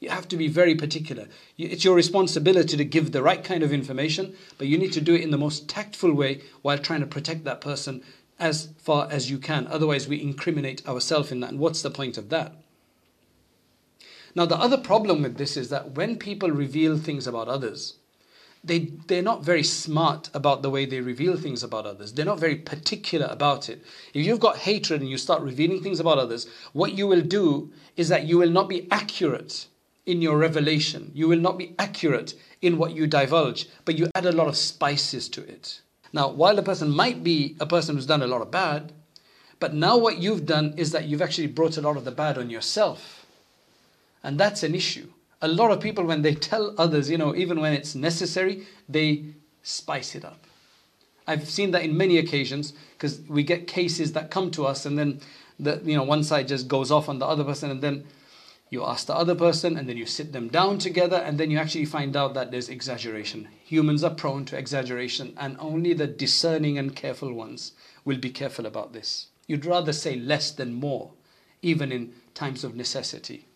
You 0.00 0.08
have 0.08 0.26
to 0.28 0.36
be 0.36 0.48
very 0.48 0.74
particular. 0.74 1.28
It's 1.58 1.84
your 1.84 1.94
responsibility 1.94 2.76
to 2.76 2.84
give 2.84 3.12
the 3.12 3.22
right 3.22 3.44
kind 3.44 3.62
of 3.62 3.72
information, 3.72 4.34
but 4.58 4.66
you 4.66 4.78
need 4.78 4.92
to 4.94 5.00
do 5.00 5.14
it 5.14 5.20
in 5.20 5.30
the 5.30 5.38
most 5.38 5.68
tactful 5.68 6.12
way 6.12 6.40
while 6.62 6.78
trying 6.78 7.00
to 7.00 7.06
protect 7.06 7.44
that 7.44 7.60
person 7.60 8.02
as 8.40 8.70
far 8.78 9.06
as 9.12 9.30
you 9.30 9.38
can. 9.38 9.68
Otherwise, 9.68 10.08
we 10.08 10.20
incriminate 10.20 10.88
ourselves 10.88 11.30
in 11.30 11.40
that. 11.40 11.50
And 11.50 11.60
what's 11.60 11.82
the 11.82 11.90
point 11.90 12.18
of 12.18 12.30
that? 12.30 12.52
Now, 14.34 14.46
the 14.46 14.56
other 14.58 14.78
problem 14.78 15.22
with 15.22 15.36
this 15.36 15.56
is 15.56 15.68
that 15.68 15.92
when 15.92 16.16
people 16.16 16.50
reveal 16.50 16.96
things 16.96 17.26
about 17.26 17.48
others, 17.48 17.94
they, 18.64 18.90
they're 19.08 19.22
not 19.22 19.44
very 19.44 19.62
smart 19.62 20.30
about 20.34 20.62
the 20.62 20.70
way 20.70 20.86
they 20.86 21.00
reveal 21.00 21.36
things 21.36 21.62
about 21.62 21.84
others. 21.84 22.12
They're 22.12 22.24
not 22.24 22.38
very 22.38 22.56
particular 22.56 23.26
about 23.28 23.68
it. 23.68 23.84
If 24.14 24.24
you've 24.24 24.40
got 24.40 24.58
hatred 24.58 25.00
and 25.00 25.10
you 25.10 25.18
start 25.18 25.42
revealing 25.42 25.82
things 25.82 26.00
about 26.00 26.18
others, 26.18 26.46
what 26.72 26.96
you 26.96 27.06
will 27.06 27.22
do 27.22 27.72
is 27.96 28.08
that 28.08 28.24
you 28.24 28.38
will 28.38 28.50
not 28.50 28.68
be 28.68 28.86
accurate 28.90 29.66
in 30.06 30.22
your 30.22 30.38
revelation. 30.38 31.10
You 31.14 31.28
will 31.28 31.38
not 31.38 31.58
be 31.58 31.74
accurate 31.78 32.34
in 32.60 32.78
what 32.78 32.92
you 32.92 33.06
divulge, 33.06 33.68
but 33.84 33.98
you 33.98 34.08
add 34.14 34.26
a 34.26 34.32
lot 34.32 34.48
of 34.48 34.56
spices 34.56 35.28
to 35.30 35.42
it. 35.42 35.80
Now, 36.12 36.28
while 36.28 36.58
a 36.58 36.62
person 36.62 36.90
might 36.90 37.24
be 37.24 37.56
a 37.58 37.66
person 37.66 37.96
who's 37.96 38.06
done 38.06 38.22
a 38.22 38.26
lot 38.26 38.42
of 38.42 38.50
bad, 38.50 38.92
but 39.58 39.74
now 39.74 39.96
what 39.96 40.18
you've 40.18 40.46
done 40.46 40.74
is 40.76 40.92
that 40.92 41.06
you've 41.06 41.22
actually 41.22 41.46
brought 41.46 41.76
a 41.76 41.80
lot 41.80 41.96
of 41.96 42.04
the 42.04 42.10
bad 42.10 42.38
on 42.38 42.50
yourself. 42.50 43.21
And 44.22 44.38
that's 44.38 44.62
an 44.62 44.74
issue 44.74 45.08
a 45.42 45.48
lot 45.48 45.72
of 45.72 45.80
people, 45.80 46.04
when 46.04 46.22
they 46.22 46.34
tell 46.34 46.72
others, 46.78 47.10
you 47.10 47.18
know, 47.18 47.34
even 47.34 47.60
when 47.60 47.72
it's 47.72 47.96
necessary, 47.96 48.64
they 48.88 49.24
spice 49.64 50.14
it 50.14 50.24
up. 50.24 50.46
I've 51.26 51.48
seen 51.48 51.72
that 51.72 51.82
in 51.82 51.96
many 51.96 52.18
occasions 52.18 52.72
because 52.96 53.20
we 53.28 53.42
get 53.42 53.66
cases 53.66 54.12
that 54.12 54.30
come 54.30 54.50
to 54.52 54.64
us 54.66 54.86
and 54.86 54.96
then 54.98 55.20
the, 55.58 55.80
you 55.84 55.96
know, 55.96 56.04
one 56.04 56.24
side 56.24 56.48
just 56.48 56.68
goes 56.68 56.90
off 56.90 57.08
on 57.08 57.18
the 57.18 57.26
other 57.26 57.44
person 57.44 57.70
and 57.70 57.80
then 57.80 58.04
you 58.70 58.84
ask 58.84 59.06
the 59.06 59.14
other 59.14 59.34
person 59.34 59.76
and 59.76 59.88
then 59.88 59.96
you 59.96 60.06
sit 60.06 60.32
them 60.32 60.48
down 60.48 60.78
together 60.78 61.16
and 61.16 61.38
then 61.38 61.50
you 61.50 61.58
actually 61.58 61.84
find 61.84 62.16
out 62.16 62.34
that 62.34 62.50
there's 62.50 62.68
exaggeration. 62.68 63.48
Humans 63.64 64.02
are 64.02 64.14
prone 64.14 64.44
to 64.46 64.56
exaggeration 64.56 65.34
and 65.36 65.56
only 65.60 65.92
the 65.92 66.06
discerning 66.06 66.78
and 66.78 66.96
careful 66.96 67.32
ones 67.32 67.72
will 68.04 68.18
be 68.18 68.30
careful 68.30 68.66
about 68.66 68.92
this. 68.92 69.26
You'd 69.46 69.66
rather 69.66 69.92
say 69.92 70.16
less 70.16 70.50
than 70.50 70.72
more, 70.72 71.12
even 71.62 71.92
in 71.92 72.14
times 72.34 72.64
of 72.64 72.74
necessity. 72.74 73.46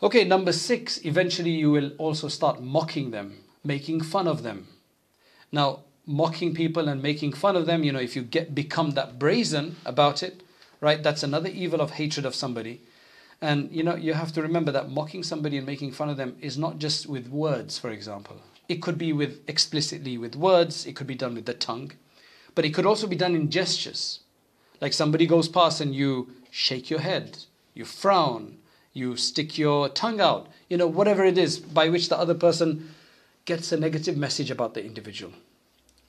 Okay, 0.00 0.22
number 0.22 0.52
six, 0.52 1.04
eventually 1.04 1.50
you 1.50 1.72
will 1.72 1.90
also 1.98 2.28
start 2.28 2.62
mocking 2.62 3.10
them, 3.10 3.38
making 3.64 4.00
fun 4.02 4.28
of 4.28 4.44
them. 4.44 4.68
Now, 5.50 5.80
mocking 6.06 6.54
people 6.54 6.88
and 6.88 7.02
making 7.02 7.32
fun 7.32 7.56
of 7.56 7.66
them, 7.66 7.82
you 7.82 7.90
know, 7.90 7.98
if 7.98 8.14
you 8.14 8.22
get 8.22 8.54
become 8.54 8.92
that 8.92 9.18
brazen 9.18 9.74
about 9.84 10.22
it, 10.22 10.42
right, 10.80 11.02
that's 11.02 11.24
another 11.24 11.48
evil 11.48 11.80
of 11.80 11.92
hatred 11.92 12.24
of 12.24 12.34
somebody. 12.36 12.80
And 13.40 13.72
you 13.72 13.82
know, 13.82 13.96
you 13.96 14.14
have 14.14 14.32
to 14.32 14.42
remember 14.42 14.70
that 14.70 14.90
mocking 14.90 15.24
somebody 15.24 15.56
and 15.56 15.66
making 15.66 15.92
fun 15.92 16.08
of 16.08 16.16
them 16.16 16.36
is 16.40 16.56
not 16.56 16.78
just 16.78 17.08
with 17.08 17.28
words, 17.28 17.78
for 17.78 17.90
example. 17.90 18.36
It 18.68 18.82
could 18.82 18.98
be 18.98 19.12
with 19.12 19.40
explicitly 19.48 20.16
with 20.16 20.36
words, 20.36 20.86
it 20.86 20.94
could 20.94 21.06
be 21.08 21.14
done 21.14 21.34
with 21.34 21.46
the 21.46 21.54
tongue, 21.54 21.92
but 22.54 22.64
it 22.64 22.70
could 22.70 22.86
also 22.86 23.08
be 23.08 23.16
done 23.16 23.34
in 23.34 23.50
gestures. 23.50 24.20
Like 24.80 24.92
somebody 24.92 25.26
goes 25.26 25.48
past 25.48 25.80
and 25.80 25.92
you 25.92 26.30
shake 26.50 26.88
your 26.88 27.00
head, 27.00 27.38
you 27.74 27.84
frown, 27.84 28.57
you 28.98 29.16
stick 29.16 29.56
your 29.56 29.88
tongue 29.88 30.20
out, 30.20 30.48
you 30.68 30.76
know, 30.76 30.86
whatever 30.86 31.24
it 31.24 31.38
is 31.38 31.58
by 31.58 31.88
which 31.88 32.08
the 32.08 32.18
other 32.18 32.34
person 32.34 32.94
gets 33.44 33.72
a 33.72 33.76
negative 33.78 34.16
message 34.16 34.50
about 34.50 34.74
the 34.74 34.84
individual. 34.84 35.32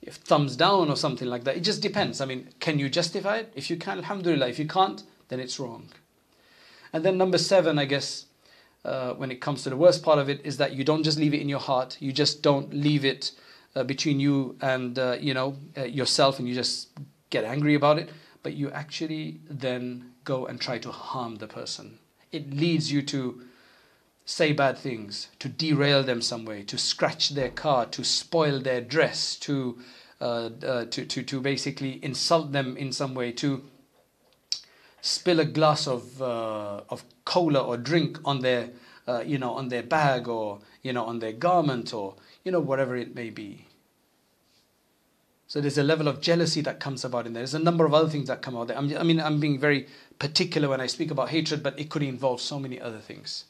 If 0.02 0.15
thumbs 0.15 0.56
down 0.56 0.89
or 0.89 0.95
something 0.95 1.28
like 1.28 1.43
that, 1.43 1.58
it 1.58 1.62
just 1.62 1.82
depends. 1.82 2.19
I 2.19 2.25
mean, 2.25 2.49
can 2.60 2.80
you 2.80 2.89
justify 2.89 3.38
it? 3.38 3.54
If 3.56 3.69
you 3.69 3.78
can, 3.78 3.99
alhamdulillah. 3.99 4.47
If 4.47 4.60
you 4.60 4.67
can't, 4.67 5.04
then 5.30 5.39
it's 5.39 5.60
wrong. 5.60 5.89
And 6.91 7.06
then 7.06 7.17
number 7.17 7.38
seven, 7.38 7.78
I 7.78 7.86
guess, 7.86 8.25
uh, 8.84 9.13
when 9.13 9.32
it 9.32 9.41
comes 9.41 9.63
to 9.63 9.69
the 9.69 9.78
worst 9.78 10.04
part 10.04 10.19
of 10.19 10.30
it, 10.30 10.41
is 10.43 10.58
that 10.58 10.73
you 10.73 10.84
don't 10.84 11.04
just 11.04 11.19
leave 11.19 11.34
it 11.34 11.41
in 11.41 11.49
your 11.49 11.60
heart. 11.60 11.97
You 11.99 12.12
just 12.12 12.41
don't 12.41 12.73
leave 12.73 13.06
it 13.06 13.32
uh, 13.75 13.84
between 13.84 14.19
you 14.19 14.56
and 14.62 14.97
uh, 14.97 15.17
you 15.19 15.34
know 15.34 15.56
uh, 15.78 15.84
yourself, 15.84 16.39
and 16.39 16.47
you 16.47 16.56
just 16.56 16.89
get 17.30 17.43
angry 17.43 17.75
about 17.75 17.99
it. 17.99 18.10
But 18.41 18.54
you 18.54 18.71
actually 18.71 19.41
then 19.49 20.12
go 20.23 20.45
and 20.47 20.60
try 20.60 20.78
to 20.80 20.91
harm 20.91 21.36
the 21.36 21.47
person 21.47 21.99
it 22.32 22.52
leads 22.54 22.92
you 22.92 23.02
to 23.04 23.42
say 24.26 24.54
bad 24.54 24.78
things, 24.78 25.30
to 25.39 25.50
derail 25.50 26.04
them 26.04 26.22
some 26.22 26.46
way, 26.46 26.63
to 26.63 26.78
scratch 26.78 27.30
their 27.30 27.50
car, 27.50 27.86
to 27.88 28.04
spoil 28.04 28.60
their 28.60 28.82
dress, 28.82 29.36
to 29.38 29.80
uh, 30.22 30.50
uh, 30.65 30.84
to, 30.84 31.06
to, 31.06 31.24
to 31.24 31.39
basically 31.39 31.98
insult 32.04 32.52
them 32.52 32.76
in 32.76 32.92
some 32.92 33.15
way, 33.15 33.32
to 33.32 33.63
spill 35.00 35.39
a 35.39 35.46
glass 35.46 35.88
of, 35.88 36.22
uh, 36.22 36.82
of 36.89 37.06
cola 37.24 37.62
or 37.62 37.78
drink 37.78 38.20
on 38.26 38.42
their, 38.42 38.70
uh, 39.08 39.22
you 39.22 39.38
know, 39.38 39.54
on 39.54 39.70
their 39.70 39.82
bag 39.82 40.28
or, 40.28 40.60
you 40.84 40.92
know, 40.92 41.06
on 41.06 41.20
their 41.20 41.32
garment 41.32 41.94
or, 41.94 42.15
you 42.44 42.52
know, 42.52 42.60
whatever 42.60 42.98
it 42.98 43.15
may 43.15 43.30
be. 43.30 43.65
So 45.50 45.60
there's 45.60 45.80
a 45.80 45.84
level 45.84 46.08
of 46.08 46.22
jealousy 46.22 46.62
that 46.62 46.80
comes 46.80 47.04
about 47.04 47.26
in 47.26 47.34
there. 47.34 47.42
There's 47.42 47.56
a 47.56 47.60
number 47.60 47.84
of 47.84 47.92
other 47.92 48.08
things 48.08 48.28
that 48.28 48.44
come 48.44 48.56
out 48.56 48.68
there. 48.68 48.78
I'm, 48.78 48.96
I 48.96 49.02
mean, 49.02 49.20
I'm 49.20 49.40
being 49.40 49.60
very 49.60 49.88
particular 50.20 50.70
when 50.70 50.80
I 50.80 50.86
speak 50.86 51.10
about 51.10 51.30
hatred, 51.30 51.64
but 51.64 51.78
it 51.80 51.90
could 51.90 52.04
involve 52.04 52.40
so 52.40 52.60
many 52.60 52.80
other 52.80 53.00
things. 53.00 53.46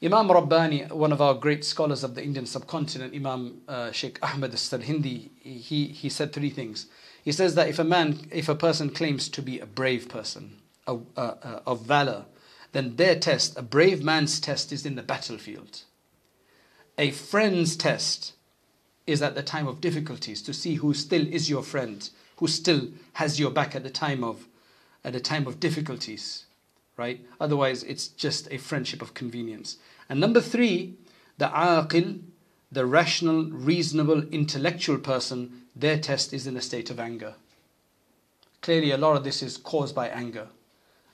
Imam 0.00 0.30
Rabbani, 0.30 0.84
one 0.84 1.10
of 1.10 1.20
our 1.20 1.34
great 1.34 1.64
scholars 1.64 2.04
of 2.04 2.14
the 2.14 2.22
Indian 2.22 2.46
subcontinent, 2.46 3.12
Imam 3.12 3.60
uh, 3.66 3.90
Sheikh 3.90 4.20
Ahmed 4.22 4.52
al-Sarhindi, 4.52 5.30
he, 5.40 5.86
he 5.86 6.08
said 6.08 6.32
three 6.32 6.48
things. 6.48 6.86
He 7.24 7.32
says 7.32 7.56
that 7.56 7.68
if 7.68 7.80
a 7.80 7.84
man, 7.84 8.28
if 8.30 8.48
a 8.48 8.54
person 8.54 8.90
claims 8.90 9.28
to 9.30 9.42
be 9.42 9.58
a 9.58 9.66
brave 9.66 10.08
person, 10.08 10.58
a, 10.86 10.94
a, 11.16 11.22
a, 11.22 11.62
of 11.66 11.82
valor, 11.82 12.26
then 12.70 12.94
their 12.94 13.18
test, 13.18 13.58
a 13.58 13.62
brave 13.62 14.00
man's 14.00 14.38
test, 14.38 14.70
is 14.70 14.86
in 14.86 14.94
the 14.94 15.02
battlefield. 15.02 15.82
A 16.96 17.10
friend's 17.10 17.74
test 17.74 18.34
is 19.06 19.22
at 19.22 19.34
the 19.34 19.42
time 19.42 19.66
of 19.66 19.80
difficulties 19.80 20.42
to 20.42 20.52
see 20.52 20.76
who 20.76 20.94
still 20.94 21.26
is 21.28 21.50
your 21.50 21.62
friend, 21.62 22.10
who 22.36 22.46
still 22.46 22.88
has 23.14 23.40
your 23.40 23.50
back 23.50 23.74
at 23.74 23.82
the 23.82 23.90
time 23.90 24.22
of 24.24 24.46
at 25.04 25.14
a 25.14 25.20
time 25.20 25.46
of 25.46 25.60
difficulties, 25.60 26.44
right? 26.96 27.20
Otherwise, 27.40 27.82
it's 27.84 28.08
just 28.08 28.46
a 28.50 28.58
friendship 28.58 29.00
of 29.00 29.14
convenience. 29.14 29.78
And 30.08 30.20
number 30.20 30.40
three, 30.42 30.94
the 31.38 31.48
aqil, 31.48 32.20
the 32.70 32.84
rational, 32.84 33.44
reasonable, 33.44 34.24
intellectual 34.28 34.98
person, 34.98 35.62
their 35.74 35.98
test 35.98 36.34
is 36.34 36.46
in 36.46 36.56
a 36.56 36.60
state 36.60 36.90
of 36.90 37.00
anger. 37.00 37.34
Clearly, 38.60 38.90
a 38.90 38.98
lot 38.98 39.16
of 39.16 39.24
this 39.24 39.42
is 39.42 39.56
caused 39.56 39.94
by 39.94 40.08
anger. 40.08 40.48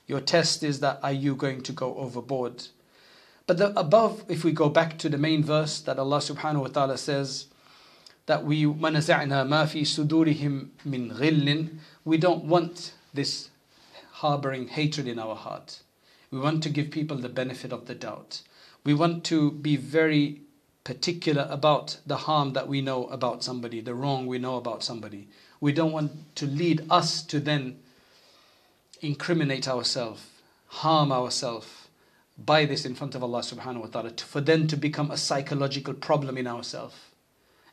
Your 0.05 0.19
test 0.19 0.63
is 0.63 0.81
that 0.81 0.99
are 1.01 1.13
you 1.13 1.35
going 1.35 1.61
to 1.61 1.71
go 1.71 1.95
overboard? 1.95 2.67
But 3.45 3.57
the 3.57 3.77
above, 3.79 4.25
if 4.27 4.43
we 4.43 4.51
go 4.51 4.67
back 4.67 4.97
to 4.99 5.09
the 5.09 5.17
main 5.17 5.43
verse 5.43 5.79
that 5.81 5.97
Allah 5.97 6.17
subhanahu 6.19 6.61
wa 6.61 6.67
ta'ala 6.67 6.97
says, 6.97 7.45
that 8.27 8.43
we 8.43 8.65
manaza'na 8.65 9.47
ma 9.47 9.65
fi 9.65 9.81
sudurihim 9.81 10.69
min 10.85 11.09
ghillin. 11.09 11.79
We 12.05 12.17
don't 12.17 12.43
want 12.45 12.93
this 13.13 13.49
harboring 14.11 14.67
hatred 14.67 15.07
in 15.07 15.17
our 15.17 15.35
heart. 15.35 15.81
We 16.29 16.39
want 16.39 16.61
to 16.63 16.69
give 16.69 16.91
people 16.91 17.17
the 17.17 17.29
benefit 17.29 17.71
of 17.71 17.87
the 17.87 17.95
doubt. 17.95 18.43
We 18.83 18.93
want 18.93 19.23
to 19.25 19.51
be 19.51 19.75
very 19.75 20.41
particular 20.83 21.47
about 21.49 21.97
the 22.05 22.17
harm 22.17 22.53
that 22.53 22.67
we 22.67 22.81
know 22.81 23.07
about 23.07 23.43
somebody, 23.43 23.81
the 23.81 23.95
wrong 23.95 24.27
we 24.27 24.39
know 24.39 24.57
about 24.57 24.83
somebody. 24.83 25.27
We 25.59 25.71
don't 25.71 25.91
want 25.91 26.35
to 26.35 26.45
lead 26.45 26.85
us 26.89 27.23
to 27.23 27.39
then 27.39 27.79
incriminate 29.01 29.67
ourselves, 29.67 30.25
harm 30.67 31.11
ourselves 31.11 31.67
by 32.37 32.65
this 32.65 32.85
in 32.85 32.95
front 32.95 33.15
of 33.15 33.23
Allah 33.23 33.39
subhanahu 33.39 33.81
wa 33.81 33.87
ta'ala, 33.87 34.11
for 34.17 34.41
then 34.41 34.67
to 34.67 34.77
become 34.77 35.11
a 35.11 35.17
psychological 35.17 35.93
problem 35.93 36.37
in 36.37 36.47
ourselves 36.47 36.95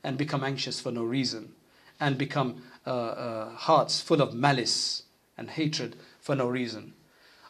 and 0.03 0.17
become 0.17 0.43
anxious 0.43 0.79
for 0.79 0.91
no 0.91 1.03
reason 1.03 1.53
and 1.99 2.17
become 2.17 2.63
uh, 2.87 2.89
uh, 2.89 3.49
hearts 3.51 4.01
full 4.01 4.21
of 4.21 4.33
malice 4.33 5.03
and 5.37 5.49
hatred 5.51 5.95
for 6.19 6.35
no 6.35 6.47
reason. 6.47 6.93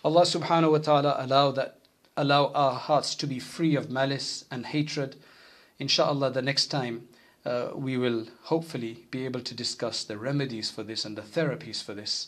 Allah 0.03 0.21
subhanahu 0.21 0.71
wa 0.71 0.77
ta'ala 0.77 1.15
allow 1.19 1.51
that 1.51 1.75
allow 2.17 2.47
our 2.53 2.73
hearts 2.73 3.15
to 3.15 3.27
be 3.27 3.39
free 3.39 3.75
of 3.75 3.89
malice 3.89 4.45
and 4.51 4.65
hatred. 4.65 5.15
Inshallah 5.77 6.31
the 6.31 6.41
next 6.41 6.67
time 6.67 7.07
uh, 7.45 7.69
we 7.73 7.97
will 7.97 8.27
hopefully 8.43 9.05
be 9.11 9.25
able 9.25 9.41
to 9.41 9.53
discuss 9.53 10.03
the 10.03 10.17
remedies 10.17 10.69
for 10.69 10.83
this 10.83 11.05
and 11.05 11.17
the 11.17 11.21
therapies 11.21 11.83
for 11.83 11.93
this. 11.93 12.27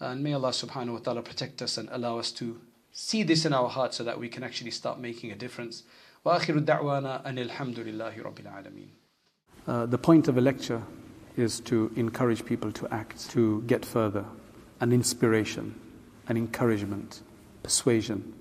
And 0.00 0.22
may 0.22 0.34
Allah 0.34 0.50
subhanahu 0.50 0.94
wa 0.94 0.98
ta'ala 0.98 1.22
protect 1.22 1.62
us 1.62 1.78
and 1.78 1.88
allow 1.92 2.18
us 2.18 2.30
to 2.32 2.60
see 2.92 3.22
this 3.22 3.44
in 3.44 3.52
our 3.52 3.68
hearts 3.68 3.96
so 3.96 4.04
that 4.04 4.18
we 4.18 4.28
can 4.28 4.42
actually 4.42 4.70
start 4.70 5.00
making 5.00 5.30
a 5.30 5.36
difference. 5.36 5.84
وآخر 6.24 6.64
الدعوانا 6.64 7.26
أن 7.26 7.38
الحمد 7.38 7.78
لله 7.78 8.22
رب 8.22 8.38
العالمين. 8.40 8.90
uh, 9.67 9.85
the 9.85 9.97
point 9.97 10.29
of 10.29 10.37
a 10.37 10.41
lecture 10.41 10.81
is 11.35 11.59
to 11.59 11.91
encourage 11.97 12.45
people 12.45 12.71
to 12.71 12.87
act, 12.89 13.29
to 13.29 13.61
get 13.63 13.85
further 13.85 14.23
an 14.79 14.93
inspiration, 14.93 15.77
an 16.29 16.37
encouragement, 16.37 17.21
persuasion. 17.63 18.33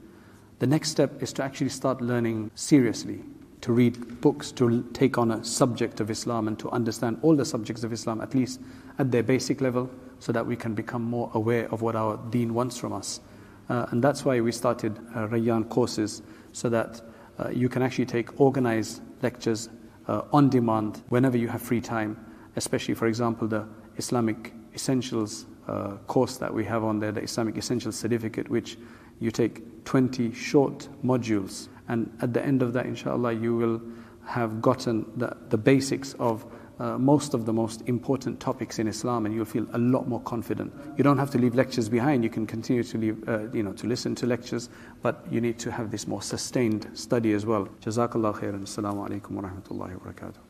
The 0.60 0.66
next 0.66 0.90
step 0.90 1.22
is 1.22 1.32
to 1.34 1.42
actually 1.42 1.70
start 1.70 2.00
learning 2.00 2.52
seriously, 2.54 3.24
to 3.62 3.72
read 3.72 4.20
books, 4.20 4.52
to 4.52 4.84
take 4.92 5.18
on 5.18 5.32
a 5.32 5.44
subject 5.44 5.98
of 6.00 6.10
Islam 6.10 6.46
and 6.46 6.58
to 6.60 6.70
understand 6.70 7.18
all 7.22 7.34
the 7.34 7.44
subjects 7.44 7.82
of 7.82 7.92
Islam, 7.92 8.20
at 8.20 8.34
least 8.34 8.60
at 8.98 9.10
their 9.10 9.24
basic 9.24 9.60
level, 9.60 9.90
so 10.20 10.30
that 10.30 10.46
we 10.46 10.54
can 10.54 10.74
become 10.74 11.02
more 11.02 11.30
aware 11.34 11.68
of 11.72 11.82
what 11.82 11.96
our 11.96 12.16
deen 12.30 12.54
wants 12.54 12.78
from 12.78 12.92
us. 12.92 13.20
Uh, 13.68 13.86
and 13.90 14.02
that's 14.02 14.24
why 14.24 14.40
we 14.40 14.52
started 14.52 14.96
uh, 15.14 15.26
Rayyan 15.26 15.68
courses, 15.68 16.22
so 16.52 16.68
that 16.68 17.00
uh, 17.38 17.50
you 17.50 17.68
can 17.68 17.82
actually 17.82 18.06
take 18.06 18.40
organized 18.40 19.02
lectures 19.22 19.68
uh, 20.08 20.22
on 20.32 20.48
demand 20.48 21.02
whenever 21.08 21.36
you 21.36 21.48
have 21.48 21.62
free 21.62 21.80
time, 21.80 22.16
especially, 22.56 22.94
for 22.94 23.06
example, 23.06 23.48
the 23.48 23.66
Islamic 23.96 24.52
Essentials 24.74 25.46
uh, 25.68 25.96
course 26.06 26.36
that 26.36 26.52
we 26.52 26.64
have 26.64 26.84
on 26.84 26.98
there, 26.98 27.12
the 27.12 27.22
Islamic 27.22 27.56
Essentials 27.56 27.96
Certificate, 27.96 28.48
which 28.48 28.78
you 29.20 29.30
take 29.30 29.84
20 29.84 30.32
short 30.32 30.88
modules. 31.04 31.68
And 31.88 32.16
at 32.20 32.32
the 32.32 32.44
end 32.44 32.62
of 32.62 32.72
that, 32.74 32.86
inshallah, 32.86 33.32
you 33.32 33.56
will 33.56 33.80
have 34.26 34.60
gotten 34.60 35.06
the, 35.16 35.36
the 35.48 35.56
basics 35.56 36.14
of 36.14 36.44
uh, 36.78 36.98
most 36.98 37.34
of 37.34 37.46
the 37.46 37.52
most 37.52 37.82
important 37.86 38.40
topics 38.40 38.78
in 38.78 38.86
Islam, 38.86 39.26
and 39.26 39.34
you'll 39.34 39.44
feel 39.44 39.66
a 39.72 39.78
lot 39.78 40.08
more 40.08 40.20
confident. 40.20 40.72
You 40.96 41.04
don't 41.04 41.18
have 41.18 41.30
to 41.30 41.38
leave 41.38 41.54
lectures 41.54 41.88
behind. 41.88 42.24
You 42.24 42.30
can 42.30 42.46
continue 42.46 42.82
to 42.82 42.98
leave, 42.98 43.28
uh, 43.28 43.50
you 43.52 43.62
know, 43.62 43.72
to 43.74 43.86
listen 43.86 44.14
to 44.16 44.26
lectures, 44.26 44.68
but 45.02 45.24
you 45.30 45.40
need 45.40 45.58
to 45.60 45.70
have 45.70 45.90
this 45.90 46.06
more 46.06 46.22
sustained 46.22 46.88
study 46.94 47.32
as 47.32 47.46
well. 47.46 47.68
Jazakallah 47.80 48.34
khairan. 48.38 48.62
Assalamu 48.62 49.08
alaikum 49.08 49.30
wa 49.32 49.42
rahmatullahi 49.42 49.98
wa 49.98 50.12
barakatuh. 50.12 50.45